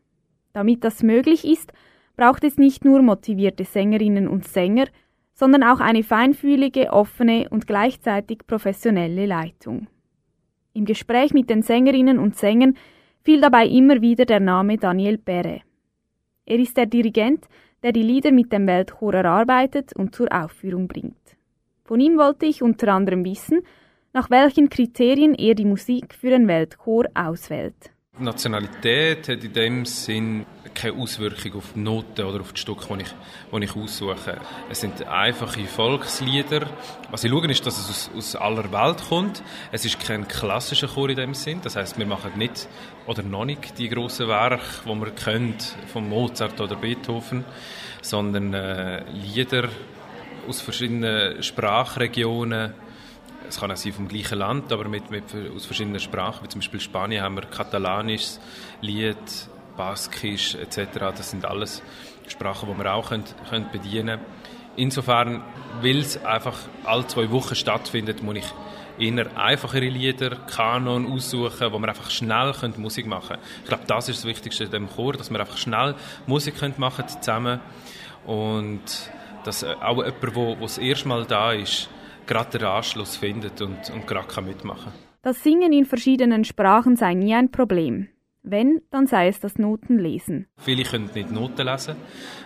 Damit 0.53 0.85
das 0.85 1.03
möglich 1.03 1.45
ist, 1.45 1.73
braucht 2.17 2.45
es 2.45 2.57
nicht 2.57 2.85
nur 2.85 3.03
motivierte 3.03 3.65
Sängerinnen 3.65 4.27
und 4.29 4.47
Sänger, 4.47 4.87
sondern 5.35 5.63
auch 5.63 5.81
eine 5.81 6.03
feinfühlige, 6.03 6.93
offene 6.93 7.49
und 7.51 7.67
gleichzeitig 7.67 8.47
professionelle 8.47 9.27
Leitung. 9.27 9.87
Im 10.77 10.85
Gespräch 10.85 11.33
mit 11.33 11.49
den 11.49 11.63
Sängerinnen 11.63 12.19
und 12.19 12.37
Sängern 12.37 12.77
fiel 13.25 13.41
dabei 13.41 13.67
immer 13.67 14.03
wieder 14.03 14.27
der 14.27 14.41
Name 14.41 14.77
Daniel 14.77 15.17
Perre. 15.17 15.63
Er 16.45 16.59
ist 16.59 16.77
der 16.77 16.85
Dirigent, 16.85 17.47
der 17.83 17.93
die 17.93 18.03
Lieder 18.03 18.31
mit 18.31 18.53
dem 18.53 18.67
Weltchor 18.67 19.15
erarbeitet 19.15 19.95
und 19.95 20.15
zur 20.15 20.31
Aufführung 20.31 20.87
bringt. 20.87 21.17
Von 21.87 21.99
ihm 21.99 22.19
wollte 22.19 22.45
ich 22.45 22.63
unter 22.63 22.89
anderem 22.89 23.25
wissen, 23.25 23.63
nach 24.13 24.29
welchen 24.29 24.69
Kriterien 24.69 25.35
er 25.35 25.55
die 25.55 25.65
Musik 25.65 26.15
für 26.15 26.29
den 26.29 26.47
Weltchor 26.47 27.07
auswählt. 27.15 27.91
Nationalität 28.19 29.29
hat 29.29 29.45
in 29.45 29.53
dem 29.53 29.85
Sinn 29.85 30.47
keine 30.75 30.95
Auswirkung 30.95 31.55
auf 31.57 31.73
die 31.75 31.81
Noten 31.81 32.25
oder 32.25 32.41
auf 32.41 32.53
die 32.53 32.61
Stücke, 32.61 32.97
die 32.97 33.03
ich, 33.03 33.09
die 33.53 33.65
ich 33.65 33.77
aussuche. 33.77 34.39
Es 34.71 34.81
sind 34.81 35.07
einfache 35.07 35.65
Volkslieder. 35.65 36.69
Was 37.11 37.25
ich 37.25 37.31
schaue, 37.31 37.51
ist, 37.51 37.67
dass 37.67 37.79
es 37.79 37.91
aus, 37.91 38.11
aus 38.17 38.37
aller 38.37 38.71
Welt 38.73 39.03
kommt. 39.09 39.43
Es 39.73 39.85
ist 39.85 40.01
kein 40.01 40.27
klassischer 40.29 40.89
Chor 40.89 41.11
in 41.11 41.17
dem 41.17 41.35
Sinn. 41.35 41.61
Das 41.63 41.77
heißt, 41.77 41.99
wir 41.99 42.07
machen 42.07 42.33
nicht 42.37 42.69
oder 43.07 43.23
noch 43.23 43.45
nicht 43.45 43.79
die 43.79 43.89
grossen 43.89 44.29
Werke, 44.29 44.65
die 44.85 44.95
man 44.95 45.15
kennt, 45.15 45.77
von 45.93 46.09
Mozart 46.09 46.61
oder 46.61 46.77
Beethoven, 46.77 47.45
sondern 48.03 48.55
äh, 48.55 49.05
Lieder 49.11 49.69
aus 50.49 50.61
verschiedenen 50.61 51.43
Sprachregionen, 51.43 52.73
es 53.49 53.61
kann 53.61 53.71
auch 53.71 53.77
sein 53.77 53.93
vom 53.93 54.09
gleichen 54.09 54.39
Land, 54.39 54.73
aber 54.73 54.89
mit, 54.89 55.11
mit, 55.11 55.25
aus 55.55 55.67
verschiedenen 55.67 56.01
Sprachen, 56.01 56.45
wie 56.45 56.49
zum 56.49 56.61
Beispiel 56.61 56.81
Spanien 56.81 57.23
haben 57.23 57.37
wir 57.37 57.43
katalanisch, 57.43 58.39
Lied, 58.81 59.17
Baskisch 59.77 60.55
etc. 60.55 60.99
Das 61.17 61.31
sind 61.31 61.45
alles 61.45 61.83
Sprachen, 62.29 62.69
die 62.71 62.79
wir 62.83 62.95
auch 62.95 63.09
können, 63.09 63.25
können 63.49 63.69
bedienen. 63.71 64.21
Insofern, 64.77 65.43
weil 65.81 65.99
es 65.99 66.23
einfach 66.25 66.57
alle 66.85 67.07
zwei 67.07 67.31
Wochen 67.31 67.55
stattfindet, 67.55 68.23
muss 68.23 68.37
ich 68.37 68.45
eher 68.99 69.39
einfachere 69.39 69.89
Lieder, 69.89 70.37
Kanon 70.37 71.11
aussuchen, 71.11 71.73
wo 71.73 71.79
man 71.79 71.91
einfach 71.91 72.11
schnell 72.11 72.53
Musik 72.77 73.07
machen 73.07 73.29
können. 73.29 73.43
Ich 73.63 73.69
glaube, 73.69 73.85
das 73.87 74.09
ist 74.09 74.19
das 74.19 74.25
Wichtigste 74.27 74.65
in 74.65 74.71
dem 74.71 74.91
Chor, 74.91 75.15
dass 75.15 75.31
wir 75.31 75.41
einfach 75.41 75.57
schnell 75.57 75.95
Musik 76.27 76.55
machen 76.79 77.09
zusammen 77.09 77.61
und 78.27 78.83
dass 79.45 79.63
äh, 79.63 79.75
auch 79.81 80.05
jemand, 80.05 80.37
der 80.37 80.57
das 80.57 80.79
erste 80.79 81.09
Mal 81.09 81.25
da 81.25 81.53
ist, 81.53 81.89
gerade 82.27 82.59
den 82.59 82.67
Anschluss 82.67 83.17
findet 83.17 83.61
und, 83.61 83.91
und 83.91 84.07
gerade 84.07 84.43
mitmachen 84.43 84.93
kann. 84.93 85.07
Das 85.23 85.43
Singen 85.43 85.73
in 85.73 85.87
verschiedenen 85.87 86.45
Sprachen 86.45 86.97
sei 86.97 87.15
nie 87.15 87.35
ein 87.35 87.51
Problem. 87.51 88.09
Wenn, 88.43 88.81
dann 88.93 89.09
sei 89.09 89.27
es 89.27 89.41
das 89.41 89.59
Notenlesen. 89.59 90.47
Viele 90.59 90.85
können 90.85 91.11
nicht 91.13 91.33
Noten 91.33 91.67
lesen. 91.67 91.97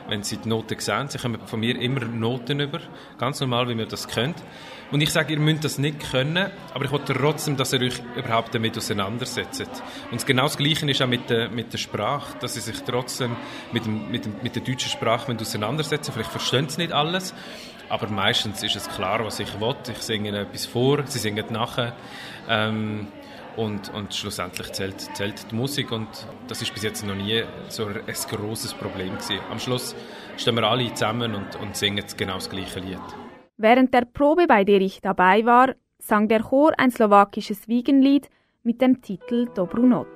Wenn 0.08 0.22
sie 0.22 0.38
die 0.38 0.48
Noten 0.48 0.78
sehen, 0.78 1.08
sie 1.08 1.18
kommen 1.18 1.38
von 1.46 1.60
mir 1.60 1.78
immer 1.78 2.06
Noten 2.06 2.58
über. 2.58 2.80
Ganz 3.18 3.38
normal, 3.40 3.68
wie 3.68 3.74
man 3.74 3.86
das 3.86 4.08
kennt. 4.08 4.36
Und 4.90 5.00
ich 5.00 5.10
sage, 5.10 5.34
ihr 5.34 5.38
müsst 5.38 5.64
das 5.64 5.78
nicht 5.78 6.10
können, 6.10 6.50
aber 6.74 6.84
ich 6.84 6.90
wollte 6.90 7.14
trotzdem, 7.14 7.56
dass 7.56 7.72
ihr 7.72 7.80
euch 7.80 8.02
überhaupt 8.16 8.54
damit 8.54 8.76
auseinandersetzt. 8.76 9.64
Und 10.10 10.26
genau 10.26 10.44
das 10.44 10.56
Gleiche 10.56 10.90
ist 10.90 11.00
auch 11.00 11.06
mit 11.06 11.30
der, 11.30 11.48
mit 11.48 11.72
der 11.72 11.78
Sprache, 11.78 12.36
dass 12.40 12.54
sie 12.54 12.60
sich 12.60 12.82
trotzdem 12.82 13.36
mit, 13.72 13.86
dem, 13.86 14.10
mit, 14.10 14.24
dem, 14.24 14.34
mit 14.42 14.56
der 14.56 14.62
deutschen 14.62 14.90
Sprache 14.90 15.36
auseinandersetzen 15.40 16.12
Vielleicht 16.12 16.30
verstehen 16.30 16.68
sie 16.68 16.82
nicht 16.82 16.92
alles, 16.92 17.34
aber 17.88 18.08
meistens 18.08 18.62
ist 18.62 18.76
es 18.76 18.88
klar, 18.88 19.24
was 19.24 19.38
ich 19.38 19.60
will. 19.60 19.76
Ich 19.90 20.02
singe 20.02 20.36
etwas 20.36 20.66
vor, 20.66 21.06
sie 21.06 21.18
singen 21.18 21.46
nachher. 21.50 21.94
Ähm, 22.48 23.08
und, 23.56 23.92
und 23.92 24.14
schlussendlich 24.14 24.72
zählt, 24.72 25.00
zählt 25.16 25.50
die 25.50 25.54
Musik 25.54 25.90
und 25.92 26.08
das 26.48 26.62
ist 26.62 26.72
bis 26.72 26.82
jetzt 26.82 27.04
noch 27.04 27.14
nie 27.14 27.42
so 27.68 27.86
ein, 27.86 28.00
grosses 28.28 28.74
Problem 28.74 29.14
gewesen. 29.14 29.40
Am 29.50 29.58
Schluss 29.58 29.94
stehen 30.36 30.54
wir 30.56 30.64
alle 30.64 30.92
zusammen 30.94 31.34
und, 31.34 31.56
und 31.56 31.76
singen 31.76 32.04
genau 32.16 32.34
das 32.34 32.48
gleiche 32.48 32.80
Lied. 32.80 33.29
Während 33.62 33.92
der 33.92 34.06
Probe, 34.06 34.46
bei 34.46 34.64
der 34.64 34.80
ich 34.80 35.02
dabei 35.02 35.44
war, 35.44 35.74
sang 35.98 36.28
der 36.28 36.40
Chor 36.40 36.72
ein 36.78 36.90
slowakisches 36.90 37.68
Wiegenlied 37.68 38.30
mit 38.62 38.80
dem 38.80 39.02
Titel 39.02 39.50
Dobrunoc. 39.54 40.08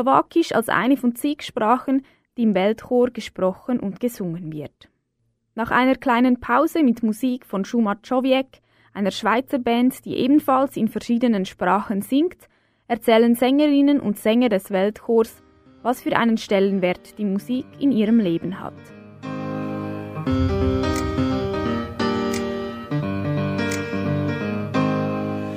Slowakisch 0.00 0.52
als 0.52 0.70
eine 0.70 0.96
von 0.96 1.14
zig 1.14 1.42
Sprachen, 1.42 2.06
die 2.38 2.44
im 2.44 2.54
Weltchor 2.54 3.10
gesprochen 3.10 3.78
und 3.78 4.00
gesungen 4.00 4.50
wird. 4.50 4.88
Nach 5.54 5.70
einer 5.70 5.94
kleinen 5.94 6.40
Pause 6.40 6.82
mit 6.82 7.02
Musik 7.02 7.44
von 7.44 7.66
Šuma 7.66 7.96
Čoviek, 7.96 8.62
einer 8.94 9.10
Schweizer 9.10 9.58
Band, 9.58 10.06
die 10.06 10.16
ebenfalls 10.16 10.78
in 10.78 10.88
verschiedenen 10.88 11.44
Sprachen 11.44 12.00
singt, 12.00 12.48
erzählen 12.88 13.34
Sängerinnen 13.34 14.00
und 14.00 14.18
Sänger 14.18 14.48
des 14.48 14.70
Weltchors, 14.70 15.42
was 15.82 16.00
für 16.00 16.16
einen 16.16 16.38
Stellenwert 16.38 17.18
die 17.18 17.26
Musik 17.26 17.66
in 17.78 17.92
ihrem 17.92 18.20
Leben 18.20 18.58
hat. 18.58 18.72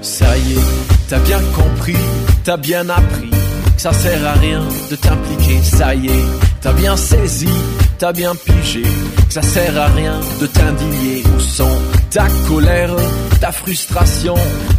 Ça 0.01 0.35
y 0.35 0.55
est, 0.57 1.07
t'as 1.07 1.19
bien 1.19 1.41
compris, 1.55 1.95
t'as 2.43 2.57
bien 2.57 2.89
appris 2.89 3.33
ça 3.77 3.93
sert 3.93 4.25
à 4.25 4.33
rien 4.33 4.61
de 4.89 4.95
t'impliquer, 4.95 5.61
ça 5.61 5.93
y 5.95 6.07
est, 6.07 6.25
t'as 6.61 6.73
bien 6.73 6.95
saisi, 6.95 7.49
t'as 7.97 8.13
bien 8.13 8.33
pigé, 8.35 8.83
ça 9.29 9.41
sert 9.41 9.77
à 9.77 9.87
rien 9.87 10.19
de 10.39 10.47
t'indigner, 10.47 11.23
où 11.35 11.39
sont 11.39 11.77
ta 12.09 12.27
colère, 12.47 12.95
ta 13.41 13.51
frustration, 13.51 14.35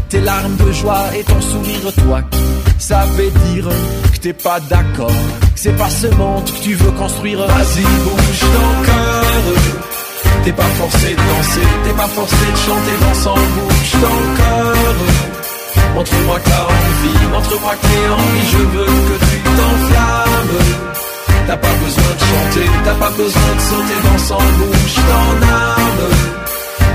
tes 0.08 0.20
larmes 0.20 0.56
de 0.56 0.72
joie 0.72 1.04
et 1.16 1.24
ton 1.24 1.40
sourire, 1.40 1.92
toi 2.04 2.22
qui 2.30 2.38
savais 2.78 3.30
dire 3.52 3.68
que 4.12 4.18
t'es 4.18 4.32
pas 4.32 4.60
d'accord, 4.60 5.08
que 5.08 5.60
c'est 5.60 5.76
pas 5.76 5.90
ce 5.90 6.06
monde 6.08 6.44
que 6.44 6.62
tu 6.62 6.74
veux 6.74 6.90
construire, 6.92 7.38
vas-y 7.38 7.82
bouge 7.82 8.40
ton 8.40 8.84
cœur. 8.86 9.24
T'es 10.44 10.52
pas 10.52 10.62
forcé 10.62 11.10
de 11.12 11.16
danser, 11.16 11.66
t'es 11.84 11.94
pas 11.94 12.08
forcé 12.08 12.44
de 12.52 12.56
chanter 12.56 12.96
dans 13.00 13.14
son 13.14 13.34
bouge 13.34 13.92
ton 13.92 14.42
cœur. 14.42 15.33
Montre-moi 15.94 16.40
que 16.40 16.48
t'as 16.50 16.64
envie, 16.64 17.26
montre-moi 17.32 17.74
que 17.76 17.86
t'es 17.86 18.08
envie, 18.18 18.46
je 18.52 18.58
veux 18.58 18.84
que 19.08 19.16
tu 19.26 19.36
t'enflammes. 19.56 20.58
T'as 21.46 21.56
pas 21.56 21.74
besoin 21.84 22.14
de 22.14 22.20
chanter, 22.30 22.70
t'as 22.84 22.94
pas 22.94 23.10
besoin 23.10 23.54
de 23.56 23.60
sauter 23.60 24.00
dans 24.06 24.18
son 24.18 24.44
bouche, 24.58 24.94
ton 24.94 25.46
âme. 25.46 26.04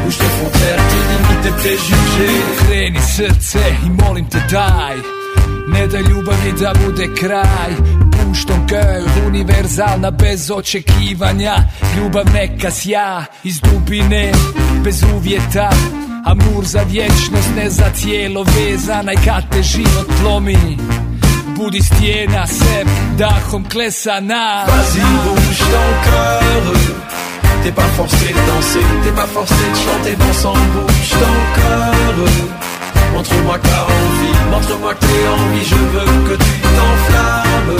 Bouge 0.04 0.18
tes 0.18 0.32
frontières, 0.38 0.84
tes 0.90 1.04
limites, 1.12 1.42
tes 1.44 1.56
préjugés. 1.62 2.42
Kreni 2.58 3.00
srce 3.00 3.66
i 3.86 3.90
molim 3.90 4.26
te 4.26 4.40
daj 4.52 4.98
Ne 5.68 5.88
da 5.88 6.00
ljubavi 6.00 6.52
da 6.60 6.74
bude 6.86 7.08
kraj 7.16 7.74
Puštom 8.12 8.68
kao 8.68 9.28
univerzalna 9.28 10.12
bez 10.12 10.52
očekivanja 10.52 11.56
Ljubav 11.98 12.26
neka 12.34 12.72
sja 12.72 13.26
iz 13.44 13.62
dubine 13.62 14.32
Bez 14.84 15.04
uvjeta 15.16 15.70
Amur 16.26 16.66
za 16.66 16.82
vječnost, 16.84 17.50
ne 17.56 17.70
za 17.70 17.90
tijelo 17.90 18.44
vezana 18.44 19.14
i 19.14 19.16
kad 19.26 19.50
te 19.52 19.64
život 19.64 20.10
lomi. 20.24 20.78
Budi 21.58 21.82
se 21.82 22.86
dahom 23.18 23.64
Vas-y 23.64 25.02
bouge 25.24 25.60
ton 25.72 25.90
cœur. 26.06 26.64
T'es 27.64 27.72
pas 27.72 27.90
forcé 27.98 28.28
de 28.28 28.42
danser, 28.48 28.86
t'es 29.04 29.16
pas 29.16 29.28
forcé 29.28 29.54
de 29.72 29.78
chanter 29.86 30.16
dans 30.16 30.34
son 30.34 30.54
bouge 30.54 31.10
ton 31.22 31.36
cœur. 31.56 32.16
Montre-moi 33.14 33.58
que 33.58 33.68
t'as 33.68 33.84
envie, 33.84 34.38
montre-moi 34.52 34.94
que 34.94 35.06
t'es 35.06 35.28
envie, 35.28 35.66
je 35.66 35.76
veux 35.76 36.12
que 36.28 36.36
tu 36.44 36.54
t'enflammes. 36.76 37.78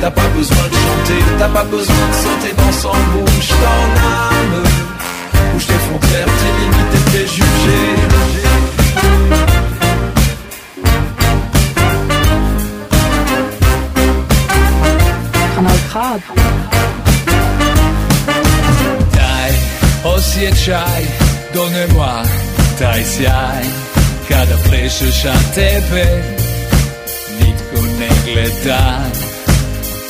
T'as 0.00 0.10
pas 0.10 0.28
besoin 0.36 0.66
de 0.72 0.76
chanter, 0.84 1.20
t'as 1.38 1.48
pas 1.48 1.64
besoin 1.64 2.06
de 2.10 2.16
sauter 2.22 2.54
dans 2.56 2.72
son 2.72 2.96
bouge 3.12 3.48
ton 3.48 3.84
âme. 4.06 4.62
Bouge 5.52 5.66
tes 5.66 5.80
frontières, 5.86 6.26
tes 6.40 6.52
limites 6.60 7.03
Kanal 15.54 15.78
K. 15.92 16.20
Daj, 19.14 19.52
osjećaj, 20.04 21.02
donema 21.54 22.24
taj 22.78 23.04
sjaj 23.04 23.64
Kada 24.28 24.56
plešeš 24.68 25.24
a 25.24 25.54
tebe 25.54 26.22
nitko 27.40 27.86
ne 28.00 28.08
gleda 28.24 29.04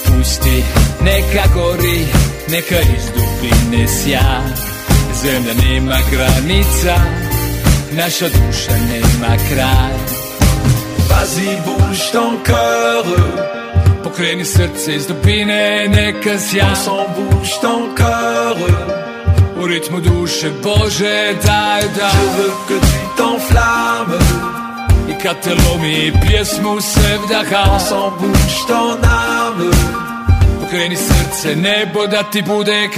Pusti, 0.07 0.65
neka 1.01 1.55
gori, 1.55 2.07
neka 2.49 2.81
iz 2.81 3.05
sjaj 4.03 4.64
Zemlja 5.25 5.55
nema 5.55 5.97
granica, 6.13 6.97
naša 7.93 8.29
bouge 11.65 12.13
ton 12.13 12.39
cœur. 12.45 13.05
Pokreni 14.05 14.45
srce 14.45 14.95
iz 14.95 15.07
dubine, 15.07 15.89
neka 15.89 16.39
sja. 16.39 16.71
Ensemble, 16.71 17.25
bouge 17.31 17.61
ton 17.63 17.95
cœur. 17.97 18.57
U 19.63 19.67
ritmu 19.67 20.01
duše 20.01 20.51
Bože, 20.63 21.35
daj 21.47 21.83
da. 21.97 22.11
Je 22.21 22.29
veux 22.37 22.55
que 22.69 22.75
tu 22.87 22.99
t'enflammes. 23.17 24.21
I 25.09 25.15
se 26.81 27.19
vdaha. 27.25 27.79
Pokreni 30.61 30.97
srce, 30.97 31.57
nebo 31.57 32.07
ti 32.33 32.43
bude. 32.43 32.89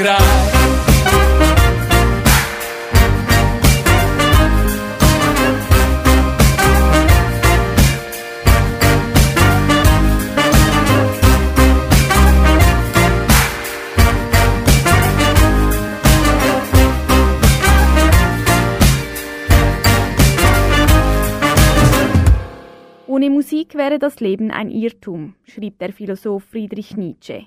Musik 23.66 23.78
wäre 23.78 23.98
das 23.98 24.20
Leben 24.20 24.52
ein 24.52 24.70
Irrtum, 24.70 25.34
schrieb 25.42 25.80
der 25.80 25.92
Philosoph 25.92 26.44
Friedrich 26.44 26.96
Nietzsche. 26.96 27.46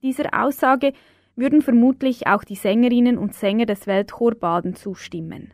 Dieser 0.00 0.44
Aussage 0.44 0.92
würden 1.34 1.60
vermutlich 1.60 2.28
auch 2.28 2.44
die 2.44 2.54
Sängerinnen 2.54 3.18
und 3.18 3.34
Sänger 3.34 3.66
des 3.66 3.88
Weltchor 3.88 4.36
Baden 4.36 4.76
zustimmen. 4.76 5.52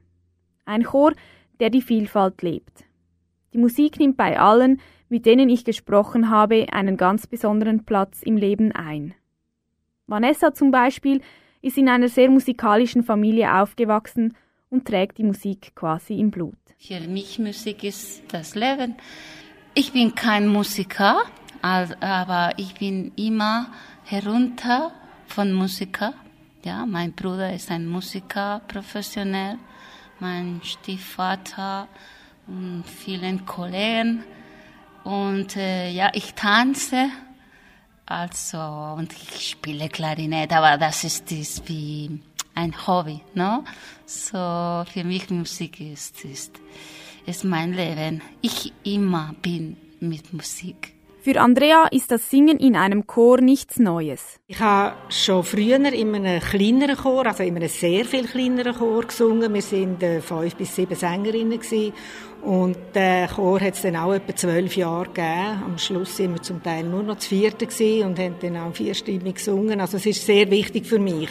Ein 0.66 0.82
Chor, 0.82 1.14
der 1.60 1.70
die 1.70 1.80
Vielfalt 1.80 2.42
lebt. 2.42 2.84
Die 3.54 3.58
Musik 3.58 3.98
nimmt 3.98 4.18
bei 4.18 4.38
allen, 4.38 4.82
mit 5.08 5.24
denen 5.24 5.48
ich 5.48 5.64
gesprochen 5.64 6.28
habe, 6.28 6.66
einen 6.74 6.98
ganz 6.98 7.26
besonderen 7.26 7.86
Platz 7.86 8.20
im 8.22 8.36
Leben 8.36 8.72
ein. 8.72 9.14
Vanessa 10.06 10.52
zum 10.52 10.72
Beispiel 10.72 11.22
ist 11.62 11.78
in 11.78 11.88
einer 11.88 12.08
sehr 12.08 12.28
musikalischen 12.28 13.02
Familie 13.02 13.62
aufgewachsen 13.62 14.36
und 14.68 14.86
trägt 14.86 15.16
die 15.16 15.24
Musik 15.24 15.74
quasi 15.74 16.20
im 16.20 16.30
Blut. 16.30 16.58
Für 16.76 17.00
mich 17.00 17.38
Musik 17.38 17.82
ist 17.82 18.24
das 18.30 18.54
Leben. 18.54 18.96
Ich 19.78 19.92
bin 19.92 20.14
kein 20.14 20.48
Musiker, 20.48 21.20
aber 21.60 22.54
ich 22.56 22.76
bin 22.76 23.12
immer 23.14 23.66
herunter 24.04 24.90
von 25.26 25.52
Musiker. 25.52 26.14
Ja, 26.64 26.86
mein 26.86 27.12
Bruder 27.12 27.52
ist 27.52 27.70
ein 27.70 27.86
Musiker, 27.86 28.62
professionell. 28.68 29.58
Mein 30.18 30.62
Stiefvater 30.64 31.88
und 32.46 32.84
vielen 32.86 33.44
Kollegen. 33.44 34.24
Und 35.04 35.58
äh, 35.58 35.90
ja, 35.90 36.10
ich 36.14 36.32
tanze. 36.32 37.10
Also, 38.06 38.58
und 38.96 39.12
ich 39.12 39.50
spiele 39.50 39.90
Klarinette, 39.90 40.56
aber 40.56 40.78
das 40.78 41.04
ist, 41.04 41.30
ist 41.32 41.68
wie 41.68 42.18
ein 42.54 42.74
Hobby, 42.86 43.20
no? 43.34 43.62
So, 44.06 44.86
für 44.90 45.04
mich 45.04 45.28
Musik 45.28 45.80
ist, 45.80 46.24
ist, 46.24 46.62
ist 47.26 47.44
mein 47.44 47.72
Leben. 47.72 48.22
Ich 48.40 48.72
immer 48.84 49.34
bin 49.42 49.76
mit 50.00 50.32
Musik. 50.32 50.92
Für 51.22 51.40
Andrea 51.40 51.88
ist 51.90 52.12
das 52.12 52.30
Singen 52.30 52.56
in 52.56 52.76
einem 52.76 53.08
Chor 53.08 53.40
nichts 53.40 53.80
Neues. 53.80 54.38
Ich 54.46 54.60
habe 54.60 54.94
schon 55.08 55.42
früher 55.42 55.92
in 55.92 56.14
einem 56.14 56.40
kleineren 56.40 56.96
Chor, 56.96 57.26
also 57.26 57.42
in 57.42 57.56
einem 57.56 57.68
sehr 57.68 58.04
viel 58.04 58.26
kleineren 58.26 58.76
Chor 58.76 59.02
gesungen. 59.02 59.52
Wir 59.52 59.62
sind 59.62 60.04
äh, 60.04 60.20
fünf 60.20 60.54
bis 60.54 60.76
sieben 60.76 60.94
Sängerinnen 60.94 61.58
gewesen. 61.58 61.92
und 62.44 62.76
der 62.94 63.26
Chor 63.26 63.60
hat 63.60 63.74
es 63.74 63.82
dann 63.82 63.96
auch 63.96 64.14
etwa 64.14 64.36
zwölf 64.36 64.76
Jahre 64.76 65.06
gegeben. 65.06 65.62
Am 65.64 65.78
Schluss 65.78 66.16
sind 66.16 66.34
wir 66.34 66.42
zum 66.42 66.62
Teil 66.62 66.84
nur 66.84 67.02
noch 67.02 67.18
zu 67.18 67.30
vierten 67.30 68.04
und 68.04 68.20
haben 68.20 68.36
dann 68.40 68.56
auch 68.58 68.72
vierstimmig 68.72 69.34
gesungen. 69.34 69.80
Also 69.80 69.96
es 69.96 70.06
ist 70.06 70.24
sehr 70.24 70.48
wichtig 70.48 70.86
für 70.86 71.00
mich. 71.00 71.30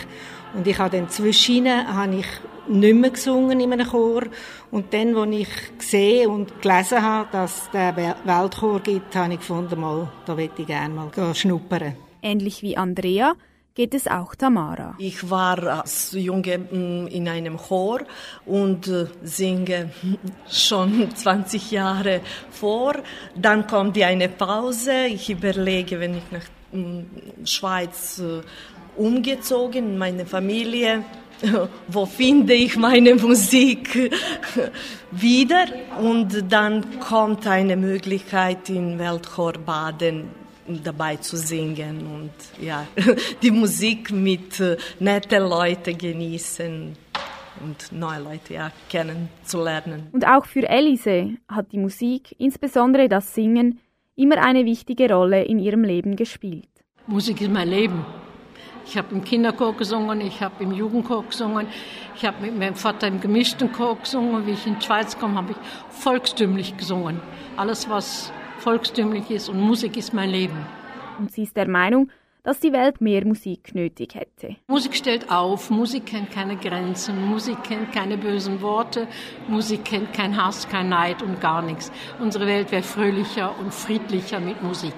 Und 0.55 0.65
ich 0.65 0.77
habe 0.79 0.97
dann 0.97 1.09
zwischen 1.09 1.67
habe 1.67 2.15
ich 2.15 2.25
nicht 2.67 2.95
mehr 2.95 3.09
gesungen 3.09 3.59
in 3.59 3.73
einem 3.73 3.87
Chor. 3.87 4.23
Und 4.71 4.93
dann, 4.93 5.15
als 5.15 5.35
ich 5.35 5.77
gesehen 5.77 6.31
und 6.31 6.61
gelesen 6.61 7.01
habe, 7.01 7.29
dass 7.31 7.63
es 7.63 7.69
den 7.71 7.95
Weltchor 8.23 8.79
gibt, 8.79 9.15
habe 9.15 9.33
ich 9.33 9.39
gefunden, 9.39 9.79
mal, 9.79 10.11
da 10.25 10.35
möchte 10.35 10.61
ich 10.61 10.67
gerne 10.67 10.93
mal 10.93 11.35
schnuppern. 11.35 11.95
Ähnlich 12.21 12.61
wie 12.63 12.77
Andrea 12.77 13.33
geht 13.75 13.93
es 13.93 14.07
auch 14.07 14.33
Tamara. 14.35 14.95
Ich 14.97 15.29
war 15.29 15.61
als 15.63 16.13
Junge 16.13 16.57
mm, 16.57 17.07
in 17.07 17.27
einem 17.27 17.57
Chor 17.57 17.99
und 18.45 18.87
äh, 18.87 19.07
singe 19.21 19.91
schon 20.49 21.13
20 21.13 21.71
Jahre 21.71 22.21
vor. 22.49 22.95
Dann 23.35 23.67
kommt 23.67 24.01
eine 24.01 24.29
Pause. 24.29 25.07
Ich 25.07 25.29
überlege, 25.29 25.99
wenn 25.99 26.15
ich 26.15 26.31
nach 26.31 26.45
mm, 26.71 27.45
Schweiz 27.45 28.19
äh, 28.19 28.41
umgezogen, 28.97 29.97
meine 29.97 30.25
Familie 30.25 31.03
wo 31.87 32.05
finde 32.05 32.53
ich 32.53 32.77
meine 32.77 33.15
Musik 33.15 34.11
wieder? 35.11 35.65
Und 36.01 36.51
dann 36.51 36.99
kommt 36.99 37.47
eine 37.47 37.75
Möglichkeit 37.75 38.69
in 38.69 38.97
Weltchor 38.99 39.53
Baden 39.53 40.29
dabei 40.83 41.17
zu 41.17 41.37
singen 41.37 42.07
und 42.07 42.65
ja, 42.65 42.87
die 43.41 43.51
Musik 43.51 44.11
mit 44.11 44.59
äh, 44.59 44.77
netten 44.99 45.43
Leuten 45.43 45.95
genießen 45.97 46.97
und 47.61 47.91
neue 47.91 48.19
Leute 48.23 48.55
ja, 48.55 48.71
kennenzulernen. 48.89 50.07
Und 50.11 50.25
auch 50.25 50.45
für 50.45 50.67
Elise 50.67 51.35
hat 51.47 51.71
die 51.71 51.77
Musik, 51.77 52.35
insbesondere 52.39 53.07
das 53.07 53.35
Singen, 53.35 53.79
immer 54.15 54.37
eine 54.43 54.65
wichtige 54.65 55.13
Rolle 55.13 55.43
in 55.43 55.59
ihrem 55.59 55.83
Leben 55.83 56.15
gespielt. 56.15 56.67
Musik 57.05 57.41
ist 57.41 57.51
mein 57.51 57.69
Leben. 57.69 58.03
Ich 58.85 58.97
habe 58.97 59.13
im 59.15 59.23
Kinderchor 59.23 59.75
gesungen, 59.75 60.21
ich 60.21 60.41
habe 60.41 60.63
im 60.63 60.71
Jugendchor 60.71 61.23
gesungen, 61.25 61.67
ich 62.15 62.25
habe 62.25 62.41
mit 62.41 62.57
meinem 62.57 62.75
Vater 62.75 63.07
im 63.07 63.19
gemischten 63.19 63.71
Chor 63.71 63.97
gesungen. 63.97 64.45
Wie 64.45 64.51
ich 64.51 64.67
in 64.67 64.77
die 64.79 64.85
Schweiz 64.85 65.17
komme, 65.17 65.35
habe 65.35 65.51
ich 65.51 65.57
volkstümlich 65.89 66.77
gesungen. 66.77 67.19
Alles, 67.57 67.89
was 67.89 68.31
volkstümlich 68.59 69.29
ist 69.31 69.49
und 69.49 69.59
Musik 69.59 69.97
ist 69.97 70.13
mein 70.13 70.29
Leben. 70.29 70.65
Und 71.19 71.31
sie 71.31 71.43
ist 71.43 71.57
der 71.57 71.67
Meinung, 71.67 72.09
dass 72.43 72.59
die 72.59 72.71
Welt 72.71 73.01
mehr 73.01 73.25
Musik 73.25 73.73
nötig 73.73 74.13
hätte. 74.13 74.55
Musik 74.67 74.95
stellt 74.95 75.31
auf, 75.31 75.71
Musik 75.71 76.05
kennt 76.05 76.31
keine 76.31 76.55
Grenzen, 76.55 77.25
Musik 77.25 77.63
kennt 77.63 77.91
keine 77.91 78.17
bösen 78.17 78.61
Worte, 78.61 79.07
Musik 79.47 79.83
kennt 79.83 80.13
kein 80.13 80.37
Hass, 80.37 80.69
kein 80.69 80.89
Neid 80.89 81.23
und 81.23 81.41
gar 81.41 81.63
nichts. 81.63 81.91
Unsere 82.19 82.45
Welt 82.45 82.71
wäre 82.71 82.83
fröhlicher 82.83 83.57
und 83.59 83.73
friedlicher 83.73 84.39
mit 84.39 84.61
Musik. 84.61 84.93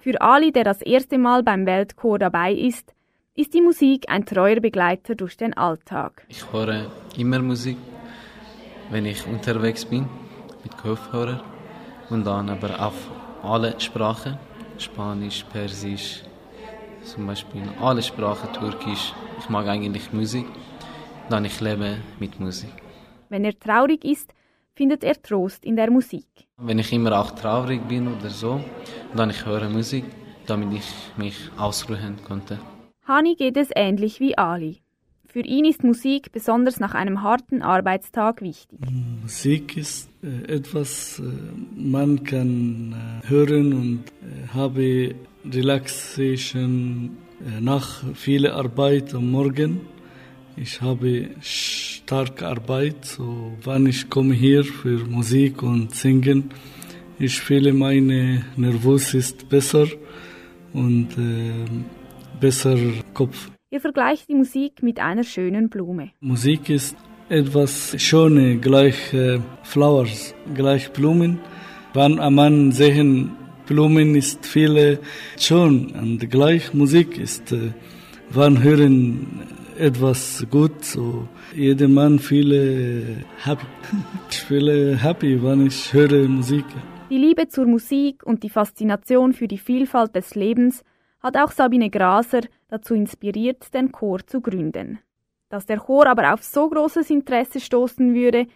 Für 0.00 0.20
Ali, 0.20 0.52
der 0.52 0.62
das 0.62 0.80
erste 0.80 1.18
Mal 1.18 1.42
beim 1.42 1.66
Weltchor 1.66 2.20
dabei 2.20 2.52
ist, 2.52 2.95
ist 3.36 3.52
die 3.52 3.60
Musik 3.60 4.06
ein 4.08 4.24
treuer 4.24 4.60
Begleiter 4.60 5.14
durch 5.14 5.36
den 5.36 5.52
Alltag. 5.54 6.24
Ich 6.28 6.50
höre 6.50 6.90
immer 7.18 7.40
Musik, 7.40 7.76
wenn 8.90 9.04
ich 9.04 9.26
unterwegs 9.26 9.84
bin 9.84 10.08
mit 10.62 10.76
Kopfhörer 10.78 11.42
und 12.08 12.24
dann 12.24 12.48
aber 12.48 12.80
auf 12.80 12.94
alle 13.42 13.78
Sprachen, 13.78 14.38
Spanisch, 14.78 15.44
Persisch, 15.52 16.22
zum 17.04 17.26
Beispiel 17.26 17.62
alle 17.78 18.02
Sprachen, 18.02 18.52
Türkisch. 18.54 19.12
Ich 19.38 19.48
mag 19.50 19.66
eigentlich 19.68 20.12
Musik, 20.14 20.46
dann 21.28 21.44
ich 21.44 21.60
lebe 21.60 21.98
mit 22.18 22.40
Musik. 22.40 22.72
Wenn 23.28 23.44
er 23.44 23.58
traurig 23.58 24.02
ist, 24.04 24.32
findet 24.74 25.04
er 25.04 25.20
Trost 25.20 25.62
in 25.66 25.76
der 25.76 25.90
Musik. 25.90 26.26
Wenn 26.56 26.78
ich 26.78 26.90
immer 26.90 27.20
auch 27.20 27.32
traurig 27.32 27.86
bin 27.86 28.08
oder 28.08 28.30
so, 28.30 28.60
dann 29.14 29.28
ich 29.28 29.44
höre 29.44 29.68
Musik, 29.68 30.04
damit 30.46 30.72
ich 30.72 30.88
mich 31.18 31.36
ausruhen 31.58 32.16
konnte. 32.26 32.58
Hani 33.06 33.36
geht 33.36 33.56
es 33.56 33.68
ähnlich 33.74 34.18
wie 34.18 34.36
Ali. 34.36 34.82
Für 35.28 35.40
ihn 35.40 35.64
ist 35.64 35.84
Musik 35.84 36.32
besonders 36.32 36.80
nach 36.80 36.94
einem 36.94 37.22
harten 37.22 37.62
Arbeitstag 37.62 38.42
wichtig. 38.42 38.80
Musik 39.22 39.76
ist 39.76 40.08
äh, 40.24 40.52
etwas, 40.52 41.20
äh, 41.20 41.22
man 41.76 42.24
kann 42.24 42.94
äh, 43.22 43.28
hören 43.28 43.72
und 43.74 44.04
habe 44.52 45.14
Relaxation 45.44 47.18
nach 47.60 48.02
viel 48.14 48.46
Arbeit 48.46 49.14
am 49.14 49.30
Morgen. 49.30 49.82
Ich 50.56 50.80
habe 50.80 51.28
starke 51.40 52.48
Arbeit, 52.48 53.04
so 53.04 53.52
wann 53.62 53.86
ich 53.86 54.08
komme 54.08 54.34
hier 54.34 54.64
für 54.64 55.04
Musik 55.04 55.62
und 55.62 55.94
Singen, 55.94 56.50
ich 57.18 57.38
fühle 57.38 57.72
meine 57.72 58.46
Nervos 58.56 59.14
besser 59.48 59.86
und 60.72 61.08
äh, 61.18 61.66
besser 62.40 62.76
Kopf. 63.14 63.50
Ihr 63.70 63.80
vergleicht 63.80 64.28
die 64.28 64.34
Musik 64.34 64.82
mit 64.82 65.00
einer 65.00 65.24
schönen 65.24 65.68
Blume. 65.68 66.10
Musik 66.20 66.70
ist 66.70 66.96
etwas 67.28 67.94
Schönes, 67.98 68.60
gleich 68.60 69.12
äh, 69.12 69.40
Flowers, 69.62 70.34
gleich 70.54 70.92
Blumen. 70.92 71.40
Wenn 71.92 72.34
man 72.34 72.72
sehen, 72.72 73.32
Blumen 73.66 74.14
ist 74.14 74.46
viele 74.46 75.00
schön 75.38 75.92
und 76.00 76.30
gleich 76.30 76.72
Musik 76.72 77.18
ist, 77.18 77.52
äh, 77.52 77.72
wann 78.30 78.62
hören 78.62 79.42
etwas 79.78 80.46
gut, 80.50 80.84
so 80.84 81.28
jeder 81.54 81.88
Mann 81.88 82.18
viele 82.18 83.24
happy. 83.44 83.66
Ich 84.30 84.40
fühle 84.42 84.96
happy, 84.96 85.42
wenn 85.42 85.66
ich 85.66 85.92
höre 85.92 86.28
Musik. 86.28 86.64
Die 87.10 87.18
Liebe 87.18 87.48
zur 87.48 87.66
Musik 87.66 88.24
und 88.24 88.42
die 88.42 88.50
Faszination 88.50 89.32
für 89.32 89.48
die 89.48 89.58
Vielfalt 89.58 90.14
des 90.14 90.34
Lebens 90.34 90.82
hat 91.26 91.36
auch 91.36 91.50
Sabine 91.50 91.90
Graser 91.90 92.42
dazu 92.68 92.94
inspiriert, 92.94 93.74
den 93.74 93.90
Chor 93.90 94.24
zu 94.26 94.40
gründen. 94.40 95.00
Dass 95.48 95.66
der 95.66 95.78
Chor 95.78 96.06
aber 96.06 96.32
auf 96.32 96.42
so 96.42 96.68
großes 96.68 97.10
Interesse 97.10 97.60
stoßen 97.60 98.14
würde, 98.14 98.46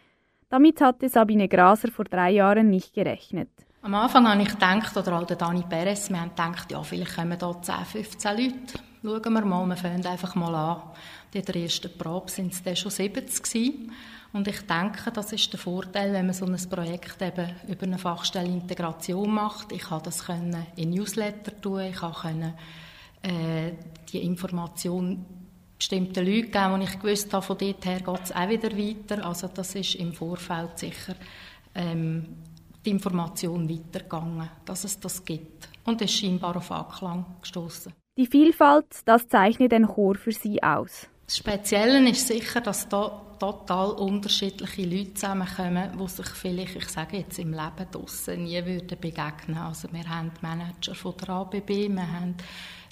damit 0.49 0.81
hatte 0.81 1.09
Sabine 1.09 1.49
Graser 1.49 1.91
vor 1.91 2.05
drei 2.05 2.31
Jahren 2.31 2.71
nicht 2.71 2.95
gerechnet. 2.95 3.51
Am 3.83 3.95
Anfang 3.95 4.29
habe 4.29 4.43
ich 4.43 4.51
gedacht, 4.51 4.97
oder 4.97 5.19
auch 5.19 5.27
der 5.27 5.37
Dani 5.37 5.65
Perez, 5.69 6.11
wir 6.11 6.21
haben 6.21 6.31
gedacht, 6.31 6.71
ja, 6.71 6.83
vielleicht 6.83 7.17
kommen 7.17 7.39
da 7.39 7.61
10, 7.61 7.75
15 7.87 8.37
Leute. 8.37 8.79
Schauen 9.03 9.33
wir 9.33 9.45
mal, 9.45 9.67
wir 9.67 9.77
fangen 9.77 10.07
einfach 10.07 10.35
mal 10.35 10.55
an. 10.55 10.83
In 11.33 11.45
der 11.45 11.57
ersten 11.57 11.97
Probe 11.97 12.31
waren 12.37 12.49
es 12.51 12.63
dann 12.63 12.77
schon 12.77 12.91
70 12.91 13.43
gewesen. 13.43 13.93
Und 14.33 14.47
ich 14.47 14.61
denke, 14.61 15.11
das 15.11 15.33
ist 15.33 15.53
der 15.53 15.59
Vorteil, 15.59 16.13
wenn 16.13 16.27
man 16.27 16.35
so 16.35 16.47
ein 16.47 16.57
Projekt 16.69 17.21
eben 17.21 17.51
über 17.67 17.83
eine 17.83 17.99
Fachstelle 17.99 18.49
Integration 18.49 19.33
macht. 19.33 19.73
Ich 19.73 19.83
konnte 19.83 20.05
das 20.05 20.25
können 20.25 20.67
in 20.77 20.91
Newsletter 20.91 21.61
tun, 21.61 21.81
ich 21.81 21.97
konnte 21.97 22.55
äh, 23.23 23.73
die 24.13 24.23
Information 24.23 25.27
bestimmten 25.77 26.25
Leuten 26.25 26.53
geben, 26.53 26.73
und 26.75 26.83
ich 26.83 27.01
gewusst 27.01 27.33
habe, 27.33 27.45
von 27.45 27.59
dort 27.59 27.85
her 27.85 28.01
geht 28.01 28.23
es 28.23 28.33
auch 28.33 28.49
wieder 28.49 28.71
weiter. 28.77 29.25
Also 29.27 29.49
das 29.49 29.75
ist 29.75 29.95
im 29.97 30.13
Vorfeld 30.13 30.79
sicher 30.79 31.15
ähm, 31.75 32.37
die 32.85 32.91
Information 32.91 33.69
weitergegangen, 33.69 34.49
dass 34.65 34.85
es 34.85 35.01
das 35.01 35.25
gibt. 35.25 35.69
Und 35.85 36.03
ist 36.03 36.13
scheinbar 36.13 36.57
auf 36.57 36.71
Anklang 36.71 37.25
gestoßen. 37.41 37.93
Die 38.17 38.27
Vielfalt, 38.27 38.87
das 39.07 39.29
zeichnet 39.29 39.73
den 39.73 39.87
Chor 39.87 40.15
für 40.17 40.33
Sie 40.33 40.63
aus. 40.63 41.09
Das 41.31 41.37
Spezielle 41.37 42.11
ist 42.11 42.27
sicher, 42.27 42.61
dass 42.61 42.89
da 42.89 43.23
total 43.39 43.91
unterschiedliche 43.91 44.83
Leute 44.83 45.15
zusammenkommen, 45.15 45.97
die 45.97 46.09
sich 46.09 46.27
vielleicht, 46.27 46.75
ich 46.75 46.89
sage 46.89 47.19
jetzt, 47.19 47.39
im 47.39 47.53
Leben 47.53 47.87
draussen 47.93 48.43
nie 48.43 48.67
würden 48.67 48.99
begegnen. 49.01 49.59
Also 49.59 49.87
wir 49.93 50.09
haben 50.09 50.33
Manager 50.41 50.93
von 50.97 51.15
der 51.19 51.29
ABB, 51.29 51.69
wir 51.69 52.13
haben 52.13 52.35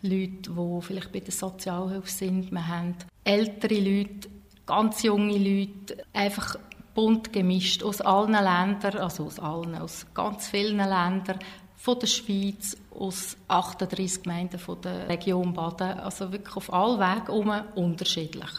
Leute, 0.03 0.53
die 0.53 0.83
vielleicht 0.83 1.11
bei 1.11 1.19
der 1.19 1.33
Sozialhilfe 1.33 2.09
sind, 2.09 2.53
wir 2.53 2.69
haben 2.69 2.95
ältere 3.25 3.81
Leute, 3.81 4.29
ganz 4.67 5.03
junge 5.03 5.37
Leute, 5.37 6.05
einfach 6.13 6.61
bunt 6.95 7.33
gemischt 7.33 7.83
aus 7.83 8.01
allen 8.01 8.35
Ländern, 8.35 8.99
also 8.99 9.25
aus 9.25 9.41
allen, 9.41 9.75
aus 9.75 10.07
ganz 10.15 10.47
vielen 10.47 10.77
Ländern, 10.77 11.41
von 11.75 11.99
der 11.99 12.07
Schweiz, 12.07 12.77
aus 12.99 13.37
38 13.49 14.23
Gemeinden 14.23 14.59
von 14.59 14.81
der 14.81 15.09
Region 15.09 15.53
Baden, 15.53 15.99
also 16.01 16.33
wirklich 16.33 16.57
auf 16.57 16.73
all 16.73 16.99
Wegen 16.99 17.63
unterschiedlich. 17.75 18.51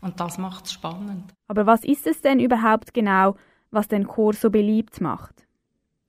Und 0.00 0.20
das 0.20 0.38
macht 0.38 0.66
es 0.66 0.72
spannend. 0.72 1.32
Aber 1.48 1.66
was 1.66 1.84
ist 1.84 2.06
es 2.06 2.20
denn 2.20 2.40
überhaupt 2.40 2.94
genau, 2.94 3.36
was 3.70 3.88
den 3.88 4.06
Chor 4.06 4.34
so 4.34 4.50
beliebt 4.50 5.00
macht? 5.00 5.46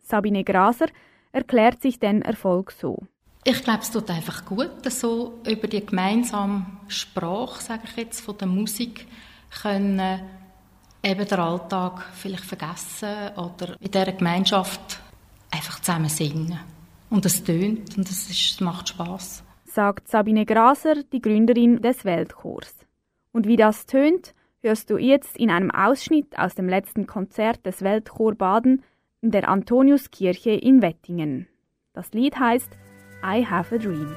Sabine 0.01 0.43
Graser 0.43 0.87
erklärt 1.31 1.81
sich 1.81 1.99
den 1.99 2.21
Erfolg 2.21 2.71
so. 2.71 3.03
Ich 3.43 3.63
glaube, 3.63 3.79
es 3.79 3.91
tut 3.91 4.09
einfach 4.09 4.43
gut, 4.45 4.91
so 4.91 5.39
über 5.47 5.67
die 5.67 5.85
gemeinsame 5.85 6.65
Sprache, 6.87 7.61
sage 7.61 7.83
ich 7.85 7.95
jetzt, 7.95 8.21
von 8.21 8.37
der 8.37 8.47
Musik 8.47 9.07
können 9.61 10.21
eben 11.01 11.27
den 11.27 11.39
Alltag 11.39 12.03
vielleicht 12.13 12.43
vergessen 12.43 13.29
oder 13.37 13.79
in 13.79 13.91
dieser 13.91 14.11
Gemeinschaft 14.11 14.99
einfach 15.49 15.79
zusammen 15.79 16.09
singen. 16.09 16.59
Und 17.09 17.25
es 17.25 17.43
tönt 17.43 17.97
und 17.97 18.09
es, 18.09 18.59
macht 18.59 18.89
Spaß. 18.89 19.43
Sagt 19.65 20.07
Sabine 20.07 20.45
Graser, 20.45 21.03
die 21.03 21.21
Gründerin 21.21 21.81
des 21.81 22.03
Weltchors. 22.03 22.75
Und 23.31 23.47
wie 23.47 23.55
das 23.55 23.85
tönt, 23.85 24.33
hörst 24.61 24.89
du 24.89 24.97
jetzt 24.97 25.37
in 25.37 25.49
einem 25.49 25.71
Ausschnitt 25.71 26.37
aus 26.37 26.55
dem 26.55 26.67
letzten 26.67 27.07
Konzert 27.07 27.65
des 27.65 27.81
Weltchor 27.81 28.35
Baden 28.35 28.83
in 29.21 29.31
der 29.31 29.47
Antoniuskirche 29.47 30.51
in 30.51 30.81
Wettingen. 30.81 31.47
Das 31.93 32.11
Lied 32.11 32.37
heißt 32.37 32.71
I 33.23 33.45
Have 33.45 33.75
a 33.75 33.77
Dream. 33.77 34.15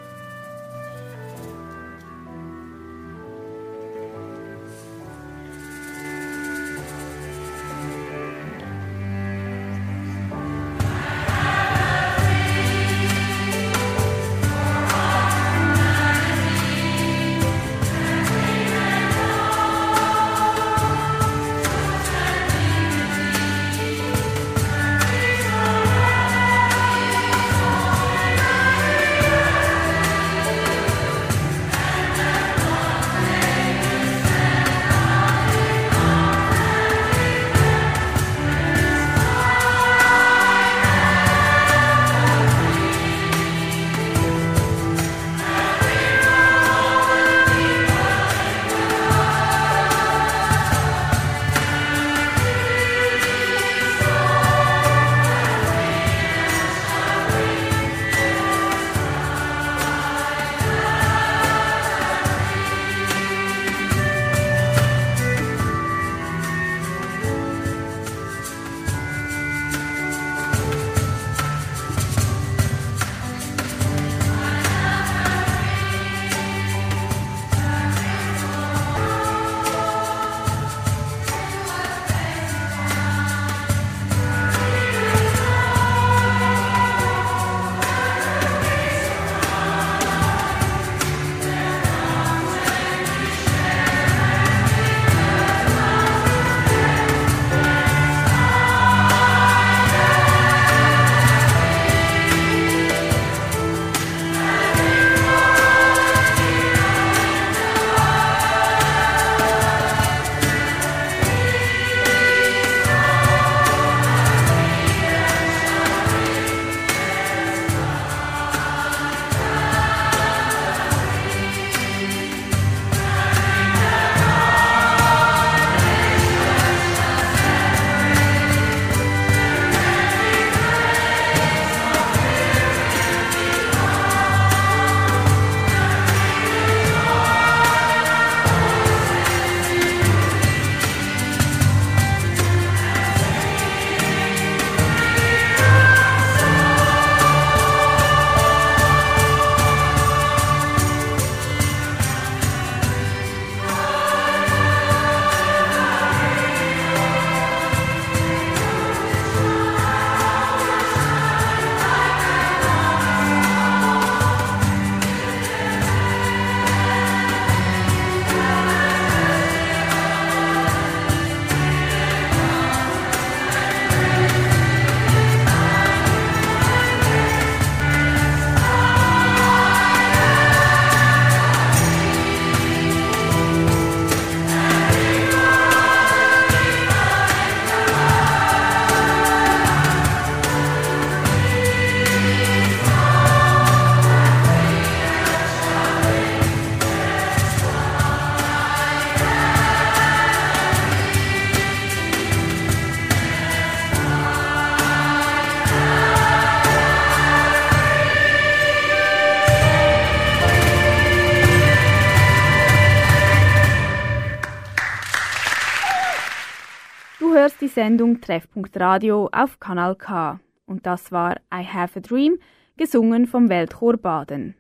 Sendung 217.71 218.21
Treffpunkt 218.21 218.79
Radio 218.79 219.29
auf 219.33 219.61
Kanal 219.61 219.95
K. 219.95 220.41
Und 220.67 220.87
das 220.87 221.13
war 221.13 221.37
I 221.55 221.65
Have 221.65 222.01
a 222.01 222.03
Dream, 222.03 222.39
gesungen 222.77 223.27
vom 223.27 223.49
Weltchor 223.49 223.97
Baden. 223.97 224.57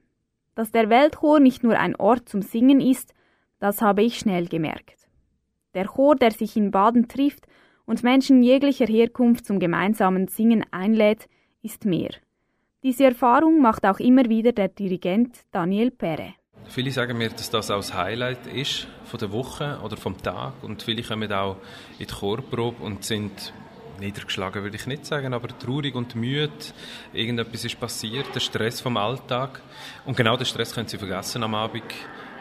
Dass 0.55 0.71
der 0.71 0.91
Weltchor 0.91 1.41
nicht 1.41 1.65
nur 1.65 1.79
ein 1.79 1.97
Ort 1.97 2.29
zum 2.29 2.43
Singen 2.43 2.81
ist, 2.81 3.13
das 3.59 3.83
habe 3.83 4.03
ich 4.03 4.19
schnell 4.19 4.47
gemerkt. 4.47 5.09
Der 5.75 5.87
Chor, 5.87 6.15
der 6.15 6.31
sich 6.31 6.57
in 6.57 6.71
Baden 6.71 7.09
trifft 7.09 7.47
und 7.85 8.03
Menschen 8.05 8.43
jeglicher 8.43 8.87
Herkunft 8.87 9.45
zum 9.45 9.59
gemeinsamen 9.59 10.29
Singen 10.29 10.65
einlädt, 10.71 11.29
ist 11.63 11.85
mehr. 11.85 12.11
Diese 12.83 13.05
Erfahrung 13.05 13.61
macht 13.61 13.85
auch 13.85 13.99
immer 13.99 14.27
wieder 14.27 14.53
der 14.53 14.69
Dirigent 14.69 15.41
Daniel 15.51 15.91
Pere. 15.91 16.35
Viele 16.71 16.93
sagen 16.93 17.19
mir, 17.19 17.31
dass 17.31 17.51
das 17.51 17.69
auch 17.69 17.79
das 17.79 17.95
Highlight 17.95 18.47
ist 18.47 18.87
von 19.05 19.19
der 19.19 19.33
Woche 19.33 19.81
oder 19.83 19.97
vom 19.97 20.17
Tag 20.23 20.53
und 20.63 20.85
viele 20.85 21.03
kommen 21.03 21.33
auch 21.33 21.57
in 21.99 22.07
die 22.07 22.15
Chorprobe 22.15 22.85
und 22.85 23.05
sind 23.05 23.53
niedergeschlagen, 23.99 24.63
würde 24.63 24.77
ich 24.77 24.87
nicht 24.87 25.05
sagen, 25.05 25.35
aber 25.35 25.49
traurig 25.59 25.97
und 25.97 26.15
müde. 26.15 26.53
Irgendetwas 27.13 27.65
ist 27.65 27.81
passiert, 27.81 28.33
der 28.33 28.39
Stress 28.39 28.81
vom 28.81 28.97
Alltag 28.97 29.61
und 30.07 30.17
genau 30.17 30.37
den 30.37 30.47
Stress 30.47 30.73
können 30.73 30.87
sie 30.87 30.97
vergessen 30.97 31.43
am 31.43 31.57
Abend 31.57 31.83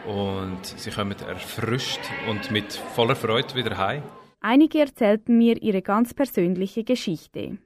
und 0.06 0.64
sie 0.64 0.90
kommen 0.92 1.16
erfrischt 1.26 2.00
und 2.28 2.52
mit 2.52 2.72
voller 2.72 3.16
Freude 3.16 3.56
wieder 3.56 3.76
heim. 3.76 4.04
Einige 4.40 4.78
erzählten 4.78 5.38
mir 5.38 5.60
ihre 5.60 5.82
ganz 5.82 6.14
persönliche 6.14 6.84
Geschichte. 6.84 7.58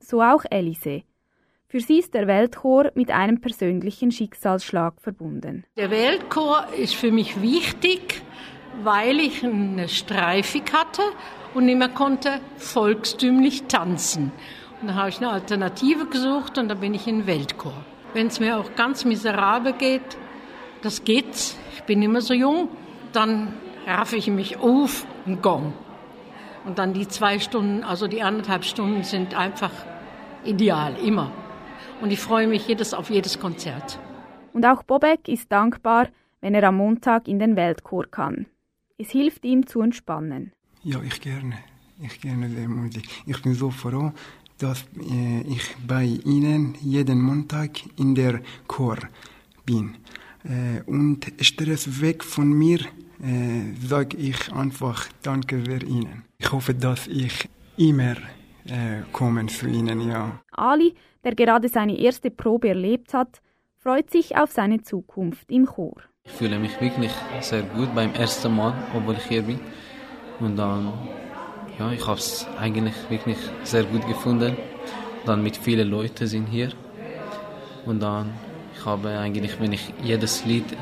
So 0.00 0.22
auch 0.22 0.46
Elise. 0.50 1.02
Für 1.76 1.82
sie 1.82 1.98
ist 1.98 2.14
der 2.14 2.26
Weltchor 2.26 2.90
mit 2.94 3.10
einem 3.10 3.38
persönlichen 3.38 4.10
Schicksalsschlag 4.10 4.94
verbunden. 4.98 5.62
Der 5.76 5.90
Weltchor 5.90 6.68
ist 6.74 6.94
für 6.94 7.12
mich 7.12 7.42
wichtig, 7.42 8.22
weil 8.82 9.20
ich 9.20 9.44
eine 9.44 9.86
Streifung 9.86 10.62
hatte 10.72 11.02
und 11.52 11.66
mehr 11.66 11.90
konnte 11.90 12.40
volkstümlich 12.56 13.64
tanzen. 13.64 14.32
Und 14.80 14.88
da 14.88 14.94
habe 14.94 15.10
ich 15.10 15.18
eine 15.18 15.28
Alternative 15.28 16.06
gesucht 16.06 16.56
und 16.56 16.68
da 16.68 16.74
bin 16.74 16.94
ich 16.94 17.06
in 17.06 17.18
den 17.18 17.26
Weltchor. 17.26 17.74
Wenn 18.14 18.28
es 18.28 18.40
mir 18.40 18.56
auch 18.56 18.74
ganz 18.74 19.04
miserabel 19.04 19.74
geht, 19.74 20.16
das 20.80 21.04
geht's. 21.04 21.58
Ich 21.74 21.82
bin 21.82 22.00
immer 22.00 22.22
so 22.22 22.32
jung, 22.32 22.70
dann 23.12 23.52
raffe 23.86 24.16
ich 24.16 24.28
mich 24.28 24.56
auf 24.56 25.06
und 25.26 25.42
gong. 25.42 25.74
Und 26.64 26.78
dann 26.78 26.94
die 26.94 27.06
zwei 27.06 27.38
Stunden, 27.38 27.84
also 27.84 28.06
die 28.06 28.22
anderthalb 28.22 28.64
Stunden 28.64 29.02
sind 29.02 29.36
einfach 29.36 29.72
ideal, 30.42 30.96
immer 31.04 31.30
und 32.00 32.10
ich 32.10 32.20
freue 32.20 32.46
mich 32.46 32.66
jedes 32.68 32.94
auf 32.94 33.10
jedes 33.10 33.38
Konzert. 33.38 33.98
Und 34.52 34.64
auch 34.64 34.82
Bobek 34.82 35.28
ist 35.28 35.50
dankbar, 35.50 36.08
wenn 36.40 36.54
er 36.54 36.64
am 36.64 36.76
Montag 36.76 37.28
in 37.28 37.38
den 37.38 37.56
Weltchor 37.56 38.06
kann. 38.10 38.46
Es 38.98 39.10
hilft 39.10 39.44
ihm 39.44 39.66
zu 39.66 39.80
entspannen. 39.80 40.52
Ja, 40.82 41.02
ich 41.02 41.20
gerne. 41.20 41.58
Ich 42.00 42.20
gerne 42.20 42.48
die 42.48 42.66
Musik. 42.66 43.08
Ich 43.26 43.40
bin 43.42 43.54
so 43.54 43.70
froh, 43.70 44.12
dass 44.58 44.84
äh, 45.10 45.40
ich 45.42 45.76
bei 45.86 46.04
Ihnen 46.04 46.74
jeden 46.80 47.20
Montag 47.20 47.70
in 47.98 48.14
der 48.14 48.40
Chor 48.66 48.98
bin. 49.64 49.94
Äh, 50.44 50.82
und 50.86 51.26
Stress 51.40 52.00
weg 52.00 52.22
von 52.22 52.52
mir, 52.52 52.80
äh, 53.22 53.74
sage 53.86 54.16
ich 54.16 54.52
einfach 54.52 55.06
Danke 55.22 55.62
für 55.64 55.84
Ihnen. 55.84 56.24
Ich 56.38 56.52
hoffe, 56.52 56.74
dass 56.74 57.06
ich 57.06 57.48
immer 57.76 58.16
äh, 58.66 59.02
kommen 59.12 59.48
zu 59.48 59.66
Ihnen, 59.66 60.08
ja. 60.08 60.40
Ali 60.52 60.94
der 61.26 61.34
gerade 61.34 61.68
seine 61.68 61.98
erste 61.98 62.30
Probe 62.30 62.68
erlebt 62.68 63.12
hat, 63.12 63.42
freut 63.74 64.10
sich 64.10 64.36
auf 64.38 64.52
seine 64.52 64.82
Zukunft 64.82 65.50
im 65.50 65.66
Chor. 65.66 65.96
Ich 66.24 66.30
fühle 66.30 66.56
mich 66.56 66.80
wirklich 66.80 67.10
sehr 67.40 67.62
gut 67.62 67.92
beim 67.96 68.14
ersten 68.14 68.54
Mal, 68.54 68.72
obwohl 68.94 69.16
ich 69.16 69.24
hier 69.24 69.42
bin. 69.42 69.58
Und 70.38 70.56
dann, 70.56 70.92
ja, 71.80 71.90
ich 71.90 72.06
habe 72.06 72.18
es 72.18 72.46
eigentlich 72.60 72.94
wirklich 73.10 73.38
sehr 73.64 73.82
gut 73.82 74.06
gefunden. 74.06 74.56
Dann 75.24 75.42
mit 75.42 75.56
vielen 75.56 75.88
Leuten 75.88 76.28
sind 76.28 76.46
hier. 76.46 76.70
Und 77.86 78.00
dann, 78.00 78.32
ich 78.76 78.86
habe 78.86 79.08
eigentlich, 79.18 79.60
wenn 79.60 79.72
ich 79.72 79.92
jedes 80.04 80.44
Lied 80.44 80.76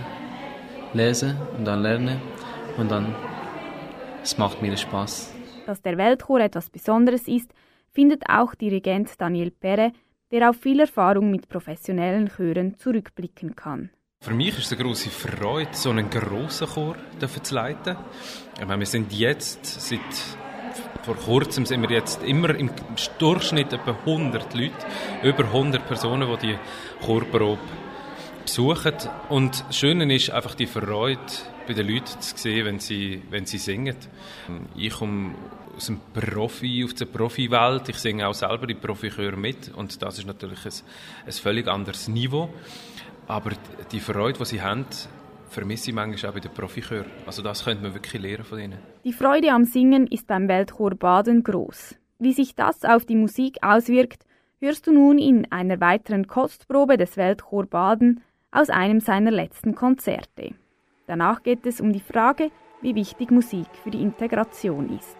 lese 0.93 1.37
und 1.57 1.65
dann 1.65 1.81
lerne, 1.83 2.21
und 2.77 2.91
dann, 2.91 3.15
es 4.23 4.37
macht 4.37 4.61
mir 4.61 4.77
Spaß. 4.77 5.35
Dass 5.65 5.81
der 5.81 5.97
Weltchor 5.97 6.41
etwas 6.41 6.69
Besonderes 6.69 7.29
ist, 7.29 7.51
findet 7.93 8.25
auch 8.29 8.55
Dirigent 8.55 9.19
Daniel 9.19 9.51
Perre 9.51 9.93
der 10.35 10.51
auf 10.51 10.57
viel 10.57 10.81
Erfahrung 10.81 11.31
mit 11.31 11.49
professionellen 11.49 12.29
Chören 12.29 12.77
zurückblicken 12.77 13.55
kann. 13.55 13.91
Für 14.21 14.35
mich 14.35 14.59
ist 14.59 14.67
es 14.67 14.73
eine 14.73 14.83
große 14.83 15.09
Freude, 15.09 15.71
so 15.73 15.91
einen 15.91 16.11
grossen 16.11 16.67
Chor 16.67 16.97
zu 17.21 17.55
leiten. 17.55 17.97
Ich 18.59 18.67
meine, 18.67 18.81
wir 18.81 18.87
sind 18.87 19.13
jetzt, 19.13 19.65
seit 19.65 20.01
vor 21.03 21.15
kurzem 21.15 21.67
sind 21.67 21.83
wir 21.83 21.91
jetzt 21.91 22.25
immer 22.25 22.53
im 22.57 22.69
Durchschnitt 23.19 23.73
etwa 23.73 23.93
100 23.93 24.55
Leute, 24.55 24.75
über 25.23 25.45
100 25.45 25.87
Personen, 25.87 26.29
die 26.41 26.49
die 26.49 26.59
Chorprobe 27.05 27.61
besuchen. 28.43 28.95
Und 29.29 29.65
das 29.69 29.77
Schöne 29.77 30.13
ist 30.13 30.31
einfach 30.31 30.57
die 30.57 30.67
Freude 30.67 31.21
bei 31.69 31.75
den 31.75 31.87
Leuten 31.87 32.21
zu 32.21 32.37
sehen, 32.37 32.67
wenn 32.67 32.81
sie, 32.81 33.23
wenn 33.31 33.47
sie 33.47 33.59
singen. 33.59 33.97
Ich 34.75 34.95
komme 34.95 35.37
aus 35.77 35.87
dem 35.87 36.01
Profi, 36.13 36.85
auf 36.85 36.95
der 36.95 37.07
Profiwelt. 37.07 37.89
Ich 37.89 37.99
singe 37.99 38.27
auch 38.27 38.35
selber 38.35 38.67
die 38.67 38.75
Profichöre 38.75 39.37
mit 39.37 39.73
und 39.75 40.01
das 40.03 40.19
ist 40.19 40.27
natürlich 40.27 40.65
ein, 40.65 40.73
ein 41.27 41.33
völlig 41.33 41.69
anderes 41.69 42.09
Niveau. 42.09 42.49
Aber 43.27 43.53
die 43.91 44.01
Freude, 44.01 44.39
die 44.39 44.45
sie 44.45 44.63
haben, 44.63 44.87
vermisse 45.49 45.91
ich 45.91 45.95
manchmal 45.95 46.31
auch 46.31 46.35
bei 46.35 46.41
den 46.41 46.53
Profichören. 46.53 47.11
Also 47.27 47.43
das 47.43 47.65
könnte 47.65 47.83
man 47.83 47.95
wirklich 47.95 48.21
lernen 48.21 48.45
von 48.45 48.59
ihnen. 48.59 48.79
Die 49.05 49.13
Freude 49.13 49.51
am 49.51 49.65
Singen 49.65 50.07
ist 50.07 50.27
beim 50.27 50.49
Weltchor 50.49 50.95
Baden 50.95 51.43
groß. 51.43 51.97
Wie 52.19 52.33
sich 52.33 52.55
das 52.55 52.85
auf 52.85 53.05
die 53.05 53.17
Musik 53.17 53.59
auswirkt, 53.63 54.25
hörst 54.61 54.87
du 54.87 54.93
nun 54.93 55.19
in 55.19 55.51
einer 55.51 55.81
weiteren 55.81 56.27
Kostprobe 56.27 56.97
des 56.97 57.17
Weltchor 57.17 57.67
Baden 57.67 58.23
aus 58.51 58.71
einem 58.71 59.01
seiner 59.01 59.31
letzten 59.31 59.75
Konzerte. 59.75 60.55
Danach 61.07 61.43
geht 61.43 61.67
es 61.67 61.81
um 61.81 61.93
die 61.93 62.01
Frage, 62.01 62.51
wie 62.81 62.95
wichtig 62.95 63.31
Musik 63.31 63.67
für 63.83 63.91
die 63.91 64.01
Integration 64.01 64.97
ist. 64.97 65.17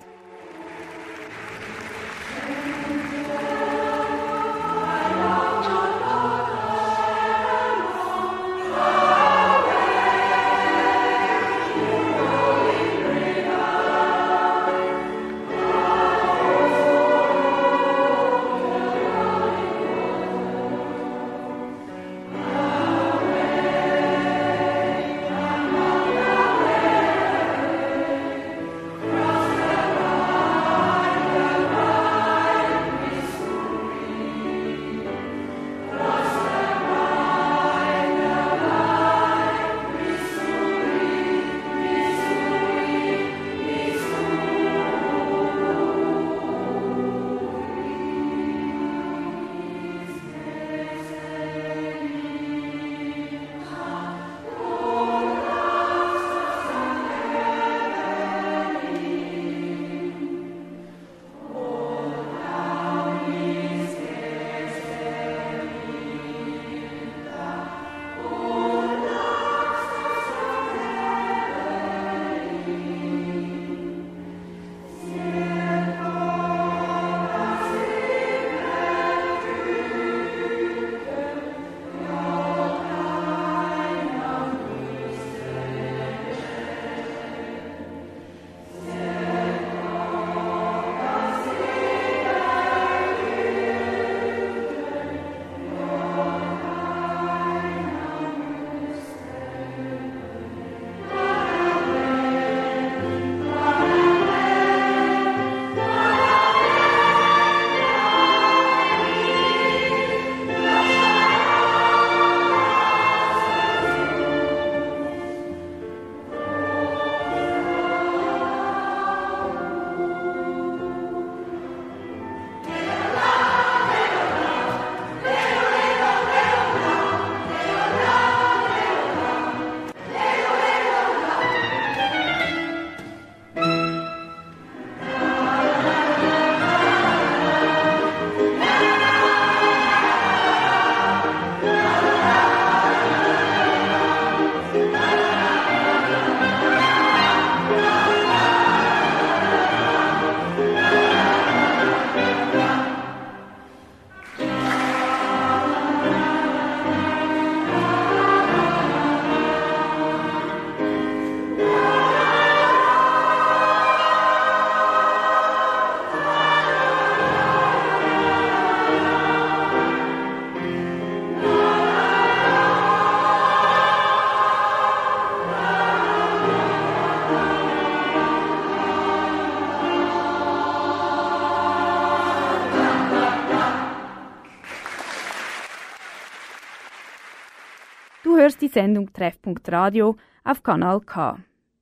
Sendung 188.75 189.13
Treffpunkt 189.13 189.71
Radio 189.71 190.17
auf 190.43 190.65
Kanal 190.65 191.01
K. 191.01 191.39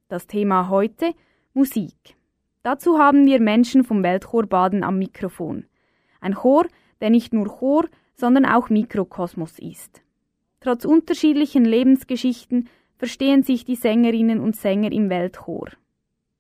Das 0.09 0.27
Thema 0.27 0.69
heute 0.69 1.15
Musik. 1.55 2.17
Dazu 2.63 2.99
haben 2.99 3.25
wir 3.25 3.41
Menschen 3.41 3.83
vom 3.83 4.03
Weltchor 4.03 4.45
Baden 4.45 4.85
am 4.85 4.99
Mikrofon. 4.99 5.65
Ein 6.21 6.35
Chor, 6.35 6.67
der 7.01 7.09
nicht 7.09 7.33
nur 7.33 7.47
Chor, 7.47 7.87
sondern 8.15 8.45
auch 8.45 8.69
Mikrokosmos 8.69 9.59
ist. 9.59 10.03
Trotz 10.61 10.85
unterschiedlichen 10.85 11.65
Lebensgeschichten 11.65 12.69
verstehen 12.99 13.43
sich 13.43 13.65
die 13.65 13.77
Sängerinnen 13.77 14.39
und 14.39 14.55
Sänger 14.55 14.93
im 14.93 15.09
Weltchor. 15.09 15.71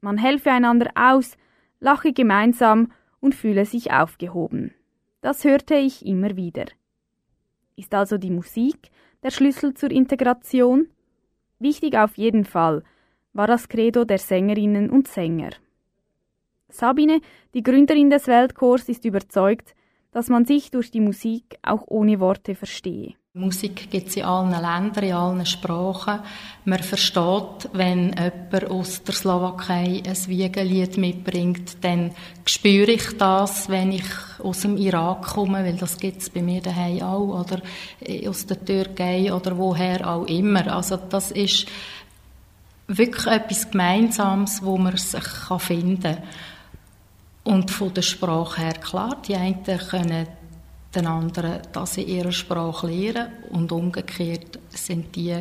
Man 0.02 0.18
helfe 0.18 0.50
einander 0.50 0.90
aus, 0.94 1.38
lache 1.80 2.12
gemeinsam 2.12 2.92
und 3.20 3.34
fühle 3.34 3.64
sich 3.64 3.90
aufgehoben. 3.90 4.74
Das 5.22 5.44
hörte 5.44 5.76
ich 5.76 6.04
immer 6.04 6.36
wieder. 6.36 6.66
Ist 7.74 7.94
also 7.94 8.18
die 8.18 8.30
Musik 8.30 8.90
der 9.22 9.30
Schlüssel 9.30 9.74
zur 9.74 9.90
Integration? 9.90 10.88
Wichtig 11.58 11.96
auf 11.96 12.16
jeden 12.16 12.44
Fall 12.44 12.82
war 13.32 13.46
das 13.46 13.68
Credo 13.68 14.04
der 14.04 14.18
Sängerinnen 14.18 14.90
und 14.90 15.08
Sänger. 15.08 15.50
Sabine, 16.68 17.20
die 17.54 17.62
Gründerin 17.62 18.10
des 18.10 18.26
Weltchors, 18.26 18.88
ist 18.88 19.04
überzeugt, 19.04 19.74
dass 20.10 20.28
man 20.28 20.44
sich 20.44 20.70
durch 20.70 20.90
die 20.90 21.00
Musik 21.00 21.58
auch 21.62 21.84
ohne 21.86 22.20
Worte 22.20 22.54
verstehe. 22.54 23.14
Musik 23.34 23.90
gibt 23.90 24.08
es 24.08 24.16
in 24.16 24.24
allen 24.24 24.50
Ländern, 24.50 25.04
in 25.04 25.14
allen 25.14 25.46
Sprachen. 25.46 26.20
Man 26.66 26.82
versteht, 26.82 27.70
wenn 27.72 28.08
jemand 28.08 28.70
aus 28.70 29.02
der 29.04 29.14
Slowakei 29.14 30.02
ein 30.06 30.26
Wiegenlied 30.26 30.98
mitbringt, 30.98 31.78
dann 31.80 32.10
spüre 32.44 32.90
ich 32.90 33.16
das, 33.16 33.70
wenn 33.70 33.92
ich 33.92 34.04
aus 34.42 34.60
dem 34.60 34.76
Irak 34.76 35.22
komme, 35.22 35.64
weil 35.64 35.76
das 35.76 35.96
gibt 35.96 36.20
es 36.20 36.28
bei 36.28 36.42
mir 36.42 36.60
daheim 36.60 37.00
auch, 37.00 37.40
oder 37.40 37.62
aus 38.28 38.44
der 38.44 38.62
Türkei 38.62 39.32
oder 39.32 39.56
woher 39.56 40.06
auch 40.06 40.26
immer. 40.26 40.70
Also 40.70 40.98
das 40.98 41.30
ist 41.30 41.66
wirklich 42.86 43.26
etwas 43.26 43.70
Gemeinsames, 43.70 44.62
wo 44.62 44.76
man 44.76 44.98
sich 44.98 45.24
finden 45.56 46.02
kann. 46.02 46.22
Und 47.44 47.70
von 47.70 47.94
der 47.94 48.02
Sprache 48.02 48.60
her, 48.60 48.74
klar, 48.74 49.16
die 49.26 49.36
einen 49.36 49.64
können 49.64 50.41
den 50.94 51.06
anderen 51.06 51.62
das 51.72 51.96
in 51.96 52.08
ihrer 52.08 52.32
Sprache 52.32 52.86
lernen 52.86 53.32
und 53.50 53.72
umgekehrt 53.72 54.58
sind 54.68 55.14
die 55.16 55.36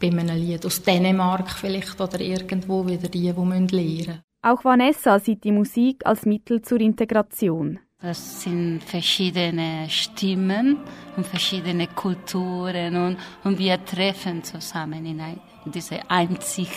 bei 0.00 0.08
einem 0.08 0.36
Lied 0.36 0.66
aus 0.66 0.82
Dänemark 0.82 1.50
vielleicht 1.50 2.00
oder 2.00 2.20
irgendwo 2.20 2.86
wieder 2.86 3.08
die, 3.08 3.20
die 3.20 3.26
lernen 3.30 3.66
müssen. 3.72 4.20
Auch 4.42 4.64
Vanessa 4.64 5.18
sieht 5.18 5.44
die 5.44 5.52
Musik 5.52 6.04
als 6.04 6.24
Mittel 6.24 6.62
zur 6.62 6.80
Integration. 6.80 7.80
Das 8.00 8.42
sind 8.42 8.82
verschiedene 8.84 9.88
Stimmen 9.88 10.78
und 11.16 11.26
verschiedene 11.26 11.88
Kulturen 11.88 12.94
und, 12.94 13.16
und 13.42 13.58
wir 13.58 13.82
treffen 13.84 14.44
zusammen 14.44 15.06
in 15.06 15.20
ein, 15.20 15.40
diese 15.64 16.08
einzig 16.10 16.68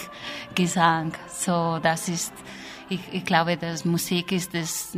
Gesang. 0.55 1.11
So, 1.27 1.77
das 1.83 2.07
ist, 2.07 2.33
ich, 2.89 3.01
ich 3.11 3.25
glaube, 3.25 3.57
dass 3.57 3.83
Musik 3.83 4.31
ist 4.31 4.53
das, 4.53 4.97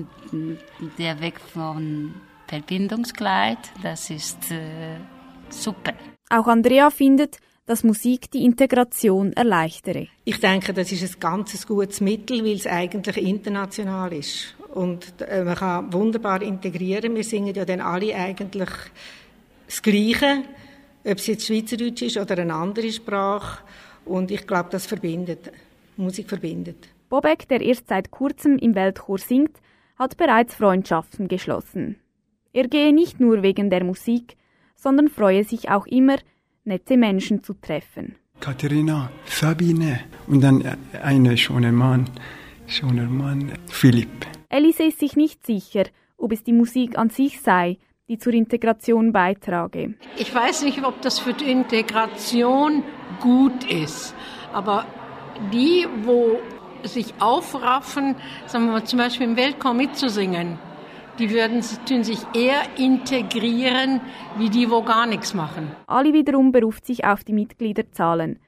der 0.97 1.19
Weg 1.19 1.41
von 1.41 2.13
Verbindungskleid. 2.51 3.59
Das 3.81 4.09
ist 4.09 4.51
äh, 4.51 4.97
super. 5.49 5.93
Auch 6.29 6.47
Andrea 6.47 6.89
findet, 6.89 7.37
dass 7.65 7.85
Musik 7.85 8.29
die 8.29 8.43
Integration 8.43 9.31
erleichtere. 9.31 10.07
Ich 10.25 10.41
denke, 10.41 10.73
das 10.73 10.91
ist 10.91 11.15
ein 11.15 11.19
ganz 11.21 11.65
gutes 11.65 12.01
Mittel, 12.01 12.43
weil 12.43 12.55
es 12.55 12.67
eigentlich 12.67 13.17
international 13.17 14.11
ist. 14.11 14.53
Und 14.73 15.21
äh, 15.21 15.45
man 15.45 15.55
kann 15.55 15.93
wunderbar 15.93 16.41
integrieren. 16.41 17.15
Wir 17.15 17.23
singen 17.23 17.55
ja 17.55 17.63
dann 17.63 17.79
alle 17.79 18.13
eigentlich 18.15 18.69
das 19.67 19.81
Gleiche, 19.81 20.43
ob 21.05 21.17
es 21.17 21.27
jetzt 21.27 21.47
Schweizerdeutsch 21.47 22.01
ist 22.01 22.17
oder 22.17 22.37
eine 22.37 22.53
andere 22.53 22.91
Sprache. 22.91 23.63
Und 24.03 24.29
ich 24.29 24.45
glaube, 24.45 24.67
das 24.71 24.85
verbindet. 24.87 25.53
Musik 25.95 26.27
verbindet. 26.27 26.89
Bobek, 27.07 27.47
der 27.47 27.61
erst 27.61 27.87
seit 27.87 28.11
kurzem 28.11 28.57
im 28.57 28.75
Weltchor 28.75 29.19
singt, 29.19 29.55
hat 29.97 30.17
bereits 30.17 30.55
Freundschaften 30.55 31.29
geschlossen. 31.29 31.95
Er 32.53 32.67
gehe 32.67 32.93
nicht 32.93 33.21
nur 33.21 33.43
wegen 33.43 33.69
der 33.69 33.83
Musik, 33.83 34.35
sondern 34.75 35.07
freue 35.07 35.45
sich 35.45 35.69
auch 35.69 35.87
immer, 35.87 36.17
nette 36.65 36.97
Menschen 36.97 37.43
zu 37.43 37.53
treffen. 37.53 38.15
Katharina, 38.41 39.09
Sabine 39.25 40.01
und 40.27 40.41
dann 40.41 40.63
ein 41.01 41.37
schöner 41.37 41.71
Mann, 41.71 42.09
schöner 42.67 43.05
Mann, 43.05 43.53
Philipp. 43.69 44.25
Elise 44.49 44.83
ist 44.83 44.99
sich 44.99 45.15
nicht 45.15 45.45
sicher, 45.45 45.85
ob 46.17 46.33
es 46.33 46.43
die 46.43 46.51
Musik 46.51 46.97
an 46.97 47.09
sich 47.09 47.39
sei, 47.39 47.77
die 48.09 48.17
zur 48.17 48.33
Integration 48.33 49.13
beitrage. 49.13 49.93
Ich 50.17 50.35
weiß 50.35 50.63
nicht, 50.63 50.83
ob 50.83 51.01
das 51.01 51.19
für 51.19 51.33
die 51.33 51.49
Integration 51.49 52.83
gut 53.21 53.63
ist, 53.71 54.13
aber 54.51 54.85
die, 55.53 55.87
wo 56.03 56.39
sich 56.83 57.13
aufraffen, 57.19 58.15
sagen 58.47 58.65
wir 58.65 58.71
mal, 58.73 58.83
zum 58.83 58.99
Beispiel 58.99 59.27
im 59.27 59.37
Weltchor 59.37 59.73
mitzusingen, 59.73 60.59
die 61.21 61.29
würden 61.29 61.61
tun 61.87 62.03
sich 62.03 62.19
eher 62.33 62.63
integrieren, 62.77 64.01
wie 64.37 64.49
die, 64.49 64.69
wo 64.71 64.81
gar 64.81 65.05
nichts 65.05 65.33
machen. 65.33 65.71
Ali 65.85 66.13
wiederum 66.13 66.51
beruft 66.51 66.85
sich 66.85 67.05
auf 67.05 67.23
die 67.23 67.33
Mitgliederzahlen. 67.33 68.39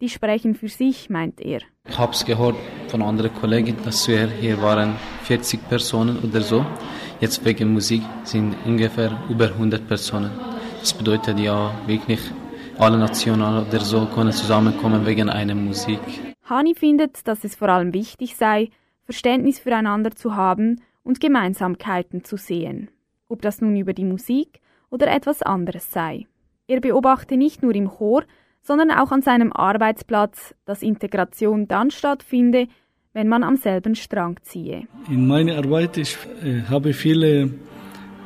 Die 0.00 0.08
sprechen 0.08 0.54
für 0.54 0.68
sich, 0.68 1.08
meint 1.08 1.40
er. 1.40 1.60
Ich 1.88 1.98
habe 1.98 2.12
es 2.12 2.24
gehört 2.24 2.56
von 2.88 3.00
anderen 3.00 3.32
Kollegen, 3.32 3.76
dass 3.84 4.08
wir 4.08 4.26
hier 4.26 4.60
waren 4.60 4.96
40 5.22 5.68
Personen 5.68 6.18
oder 6.18 6.40
so. 6.40 6.66
Jetzt 7.20 7.44
wegen 7.44 7.72
Musik 7.72 8.02
sind 8.24 8.56
ungefähr 8.66 9.16
über 9.30 9.46
100 9.46 9.86
Personen. 9.86 10.32
Das 10.80 10.92
bedeutet 10.92 11.38
ja 11.38 11.72
wirklich, 11.86 12.20
alle 12.78 12.98
Nationen 12.98 13.66
oder 13.66 13.80
so 13.80 14.04
können 14.06 14.32
zusammenkommen 14.32 15.06
wegen 15.06 15.30
einer 15.30 15.54
Musik. 15.54 16.00
Hani 16.44 16.74
findet, 16.74 17.26
dass 17.26 17.44
es 17.44 17.54
vor 17.54 17.68
allem 17.70 17.94
wichtig 17.94 18.36
sei, 18.36 18.68
Verständnis 19.04 19.60
füreinander 19.60 20.10
zu 20.10 20.36
haben 20.36 20.82
und 21.06 21.20
Gemeinsamkeiten 21.20 22.24
zu 22.24 22.36
sehen, 22.36 22.90
ob 23.28 23.40
das 23.40 23.60
nun 23.60 23.76
über 23.76 23.92
die 23.92 24.04
Musik 24.04 24.60
oder 24.90 25.06
etwas 25.06 25.42
anderes 25.42 25.92
sei. 25.92 26.26
Er 26.66 26.80
beobachte 26.80 27.36
nicht 27.36 27.62
nur 27.62 27.74
im 27.74 27.88
Chor, 27.88 28.24
sondern 28.60 28.90
auch 28.90 29.12
an 29.12 29.22
seinem 29.22 29.52
Arbeitsplatz, 29.52 30.54
dass 30.64 30.82
Integration 30.82 31.68
dann 31.68 31.92
stattfinde, 31.92 32.66
wenn 33.12 33.28
man 33.28 33.44
am 33.44 33.56
selben 33.56 33.94
Strang 33.94 34.36
ziehe. 34.42 34.88
In 35.08 35.28
meiner 35.28 35.56
Arbeit 35.58 35.96
ich 35.96 36.18
äh, 36.42 36.62
habe 36.62 36.92
viele 36.92 37.50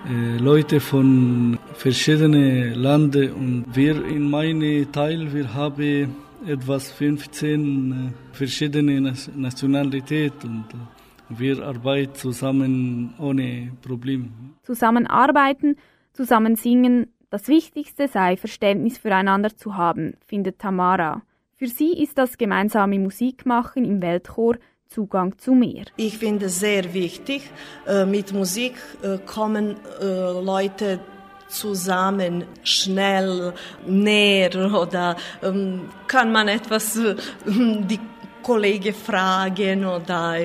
äh, 0.09 0.39
Leute 0.39 0.81
von 0.81 1.59
verschiedenen 1.75 2.75
Ländern 2.75 3.33
und 3.33 3.65
wir 3.75 4.03
in 4.07 4.31
meinem 4.31 4.91
Teil 4.91 5.33
wir 5.35 5.53
haben 5.53 6.17
etwas 6.47 6.91
15 6.93 7.93
äh, 7.93 8.35
verschiedene 8.35 9.15
Nationalitäten 9.37 10.51
und 10.51 10.75
äh, 10.75 11.00
wir 11.31 11.65
arbeiten 11.65 12.15
zusammen 12.15 13.15
ohne 13.19 13.73
Probleme. 13.83 14.29
Zusammenarbeiten, 14.63 15.77
zusammen 16.13 16.57
singen, 16.57 17.13
das 17.31 17.49
Wichtigste 17.49 18.09
sei, 18.09 18.37
Verständnis 18.37 18.99
füreinander 18.99 19.57
zu 19.57 19.77
haben, 19.77 20.15
findet 20.27 20.59
Tamara. 20.59 21.23
Für 21.55 21.69
sie 21.69 21.93
ist 21.93 22.19
das 22.19 22.39
gemeinsame 22.39 22.99
Musikmachen 22.99 23.85
im 23.85 24.03
Weltchor 24.03 24.57
Zugang 24.87 25.39
zu 25.39 25.55
mehr. 25.55 25.85
Ich 25.97 26.19
finde 26.19 26.47
es 26.47 26.59
sehr 26.59 26.93
wichtig. 26.93 27.43
Äh, 27.87 28.07
mit 28.07 28.33
Musik 28.33 28.75
äh, 29.03 29.19
kommen 29.19 29.77
äh, 30.01 30.05
Leute 30.05 30.99
zusammen 31.47 32.45
schnell 32.65 33.53
näher 33.87 34.73
oder 34.75 35.17
ähm, 35.43 35.89
kann 36.09 36.33
man 36.33 36.49
etwas 36.49 36.99
die 37.45 38.01
Kollege 38.43 38.93
fragen 38.93 39.85
oder 39.85 40.37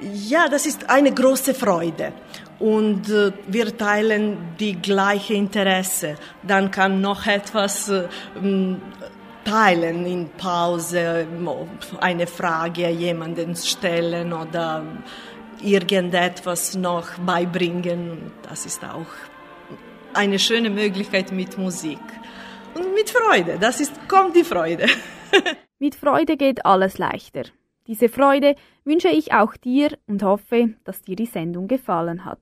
ja, 0.00 0.48
das 0.48 0.66
ist 0.66 0.90
eine 0.90 1.12
große 1.12 1.54
Freude 1.54 2.12
und 2.58 3.08
äh, 3.08 3.32
wir 3.46 3.76
teilen 3.76 4.54
die 4.58 4.80
gleiche 4.80 5.34
Interesse. 5.34 6.16
Dann 6.42 6.70
kann 6.70 7.00
noch 7.00 7.26
etwas 7.26 7.88
äh, 7.88 8.04
teilen 9.44 10.06
in 10.06 10.30
Pause, 10.30 11.26
eine 12.00 12.26
Frage 12.26 12.88
jemanden 12.88 13.54
stellen 13.54 14.32
oder 14.32 14.82
irgendetwas 15.62 16.74
noch 16.74 17.18
beibringen. 17.18 18.32
Das 18.48 18.66
ist 18.66 18.82
auch 18.84 19.06
eine 20.14 20.38
schöne 20.38 20.70
Möglichkeit 20.70 21.32
mit 21.32 21.58
Musik 21.58 22.00
und 22.74 22.94
mit 22.94 23.10
Freude. 23.10 23.58
Das 23.60 23.80
ist 23.80 23.92
kommt 24.08 24.34
die 24.36 24.44
Freude. 24.44 24.86
Mit 25.84 25.96
Freude 25.96 26.38
geht 26.38 26.64
alles 26.64 26.96
leichter. 26.96 27.42
Diese 27.88 28.08
Freude 28.08 28.54
wünsche 28.86 29.10
ich 29.10 29.34
auch 29.34 29.54
dir 29.54 29.90
und 30.06 30.22
hoffe, 30.22 30.70
dass 30.84 31.02
dir 31.02 31.14
die 31.14 31.26
Sendung 31.26 31.68
gefallen 31.68 32.24
hat. 32.24 32.40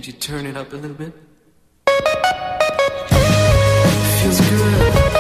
Could 0.01 0.07
you 0.07 0.13
turn 0.15 0.47
it 0.47 0.57
up 0.57 0.73
a 0.73 0.77
little 0.77 0.97
bit? 0.97 1.13
Feels 4.23 4.41
good. 4.41 5.20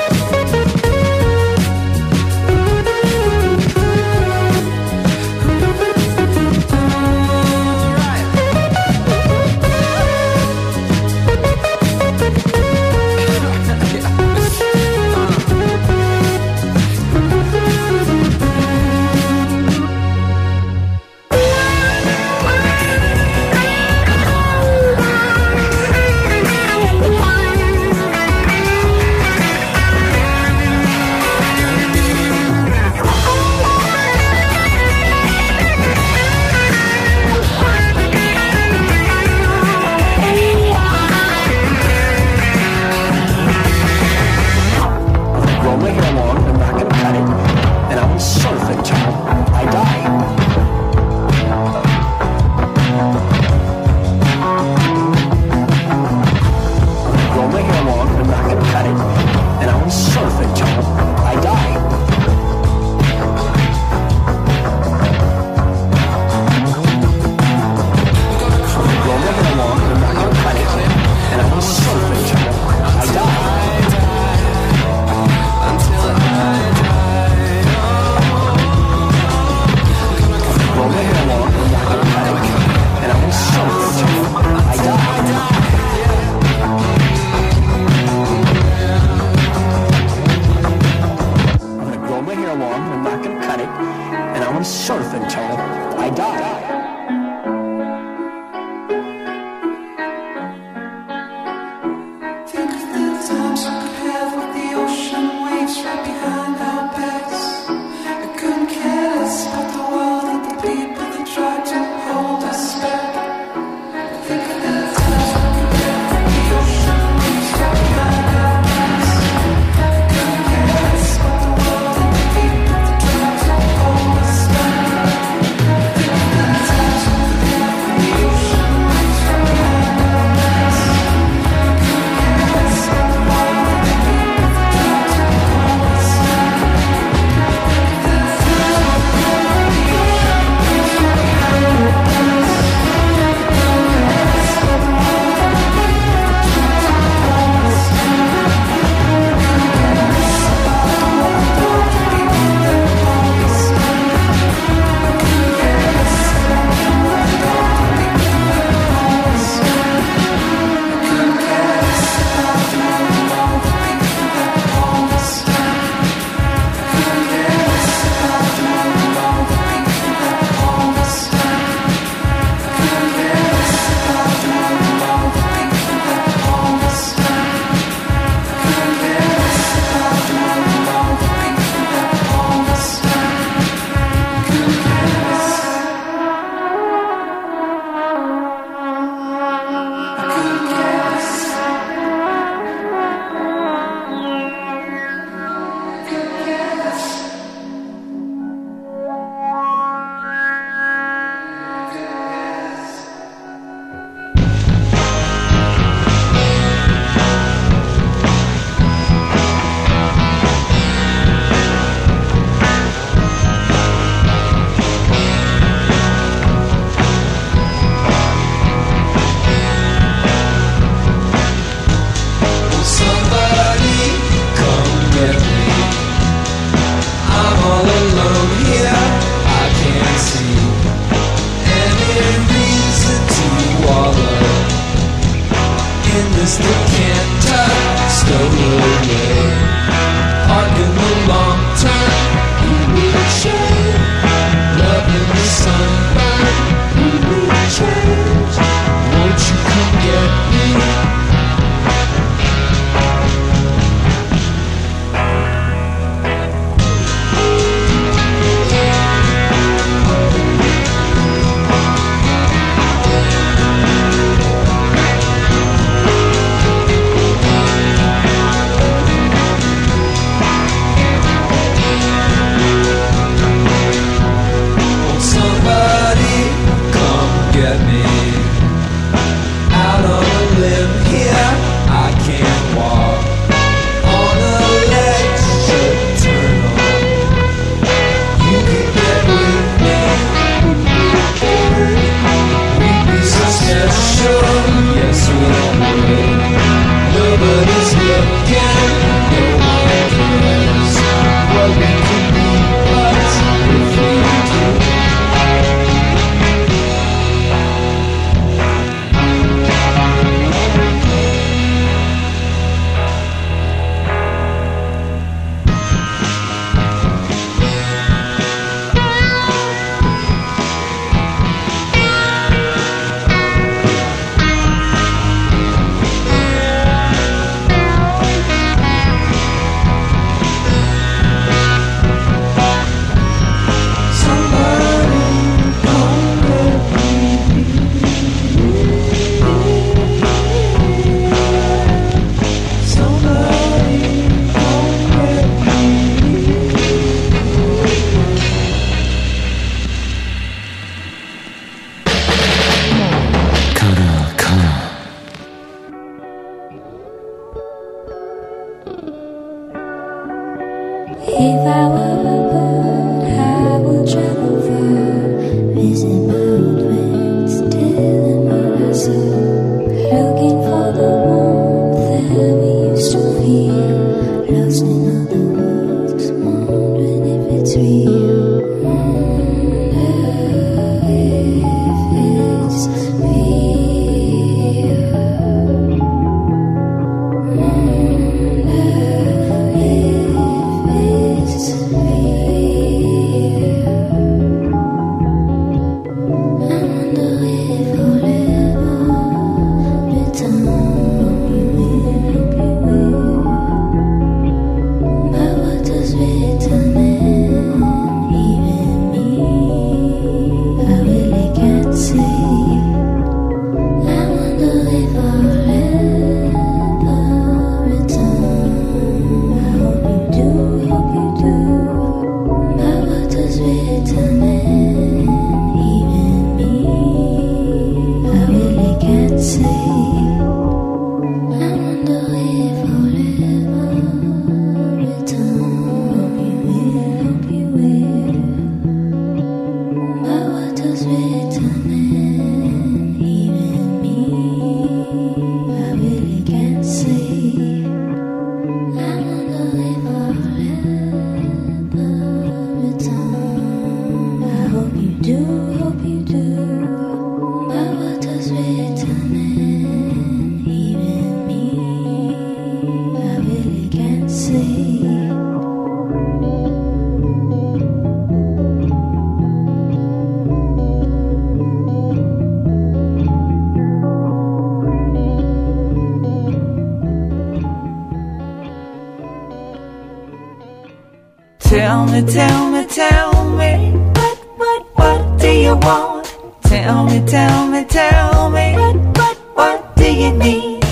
Me, 482.23 482.33
tell 482.33 482.71
me, 482.71 482.87
tell 482.87 483.51
me, 483.57 483.93
what, 484.15 484.39
what, 484.59 484.87
what 484.97 485.41
do 485.41 485.49
you 485.49 485.77
want? 485.77 486.27
Tell 486.63 487.07
me, 487.07 487.25
tell 487.27 487.67
me, 487.67 487.85
tell 487.85 488.51
me, 488.51 488.73
what, 488.75 488.97
what, 489.17 489.37
what 489.55 489.97
do 489.97 490.13
you 490.13 490.33
need? 490.33 490.83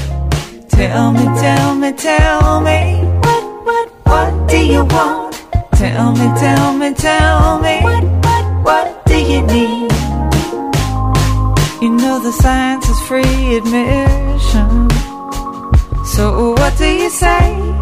Tell 0.70 1.12
me, 1.12 1.24
tell 1.40 1.74
me, 1.74 1.92
tell 1.92 2.60
me, 2.60 2.80
what, 3.24 3.64
what, 3.66 3.88
what 4.06 4.48
do 4.48 4.58
you 4.58 4.84
want? 4.84 5.34
Tell 5.74 6.12
me, 6.12 6.26
tell 6.38 6.72
me, 6.76 6.94
tell 6.94 7.60
me, 7.60 7.80
what, 7.82 8.04
what, 8.24 8.64
what 8.64 9.06
do 9.06 9.18
you 9.18 9.42
need? 9.42 9.92
You 11.82 11.90
know 11.90 12.20
the 12.20 12.32
science 12.32 12.88
is 12.88 13.00
free 13.02 13.56
admission. 13.56 14.88
So 16.06 16.52
what 16.52 16.76
do 16.78 16.86
you 16.86 17.10
say? 17.10 17.77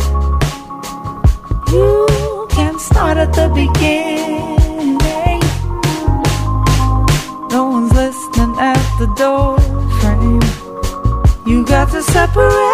The 3.37 3.49
beginning. 3.49 4.99
No 7.51 7.67
one's 7.67 7.93
listening 7.93 8.57
at 8.59 8.83
the 8.99 9.07
door 9.23 9.61
frame. 10.01 10.41
You 11.47 11.65
got 11.65 11.91
to 11.93 12.03
separate 12.03 12.66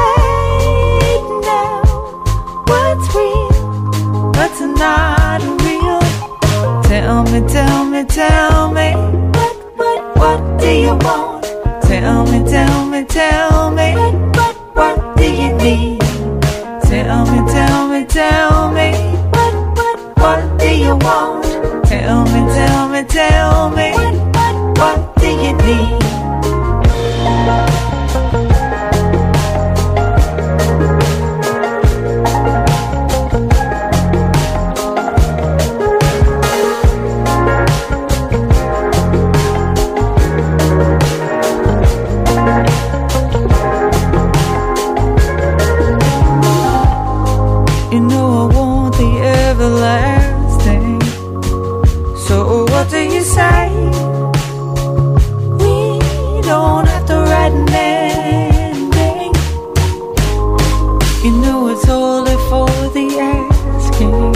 You 61.25 61.31
know 61.31 61.69
it's 61.69 61.89
only 61.89 62.35
for 62.51 62.67
the 62.91 63.07
asking. 63.21 64.35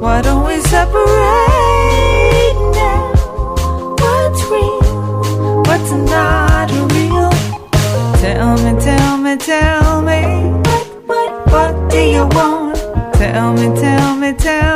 Why 0.00 0.20
don't 0.20 0.44
we 0.44 0.58
separate 0.62 0.96
now? 2.74 3.14
What's 4.00 4.42
real? 4.50 5.62
What's 5.62 5.92
not 5.92 6.72
real? 6.90 7.30
Tell 8.20 8.56
me, 8.64 8.80
tell 8.80 9.16
me, 9.18 9.36
tell 9.36 10.02
me. 10.02 10.22
What, 10.66 10.86
what, 11.06 11.52
what 11.52 11.90
do 11.92 12.00
you 12.00 12.26
want? 12.34 12.76
Tell 13.14 13.52
me, 13.54 13.80
tell 13.80 14.16
me, 14.16 14.32
tell 14.32 14.70
me. 14.70 14.75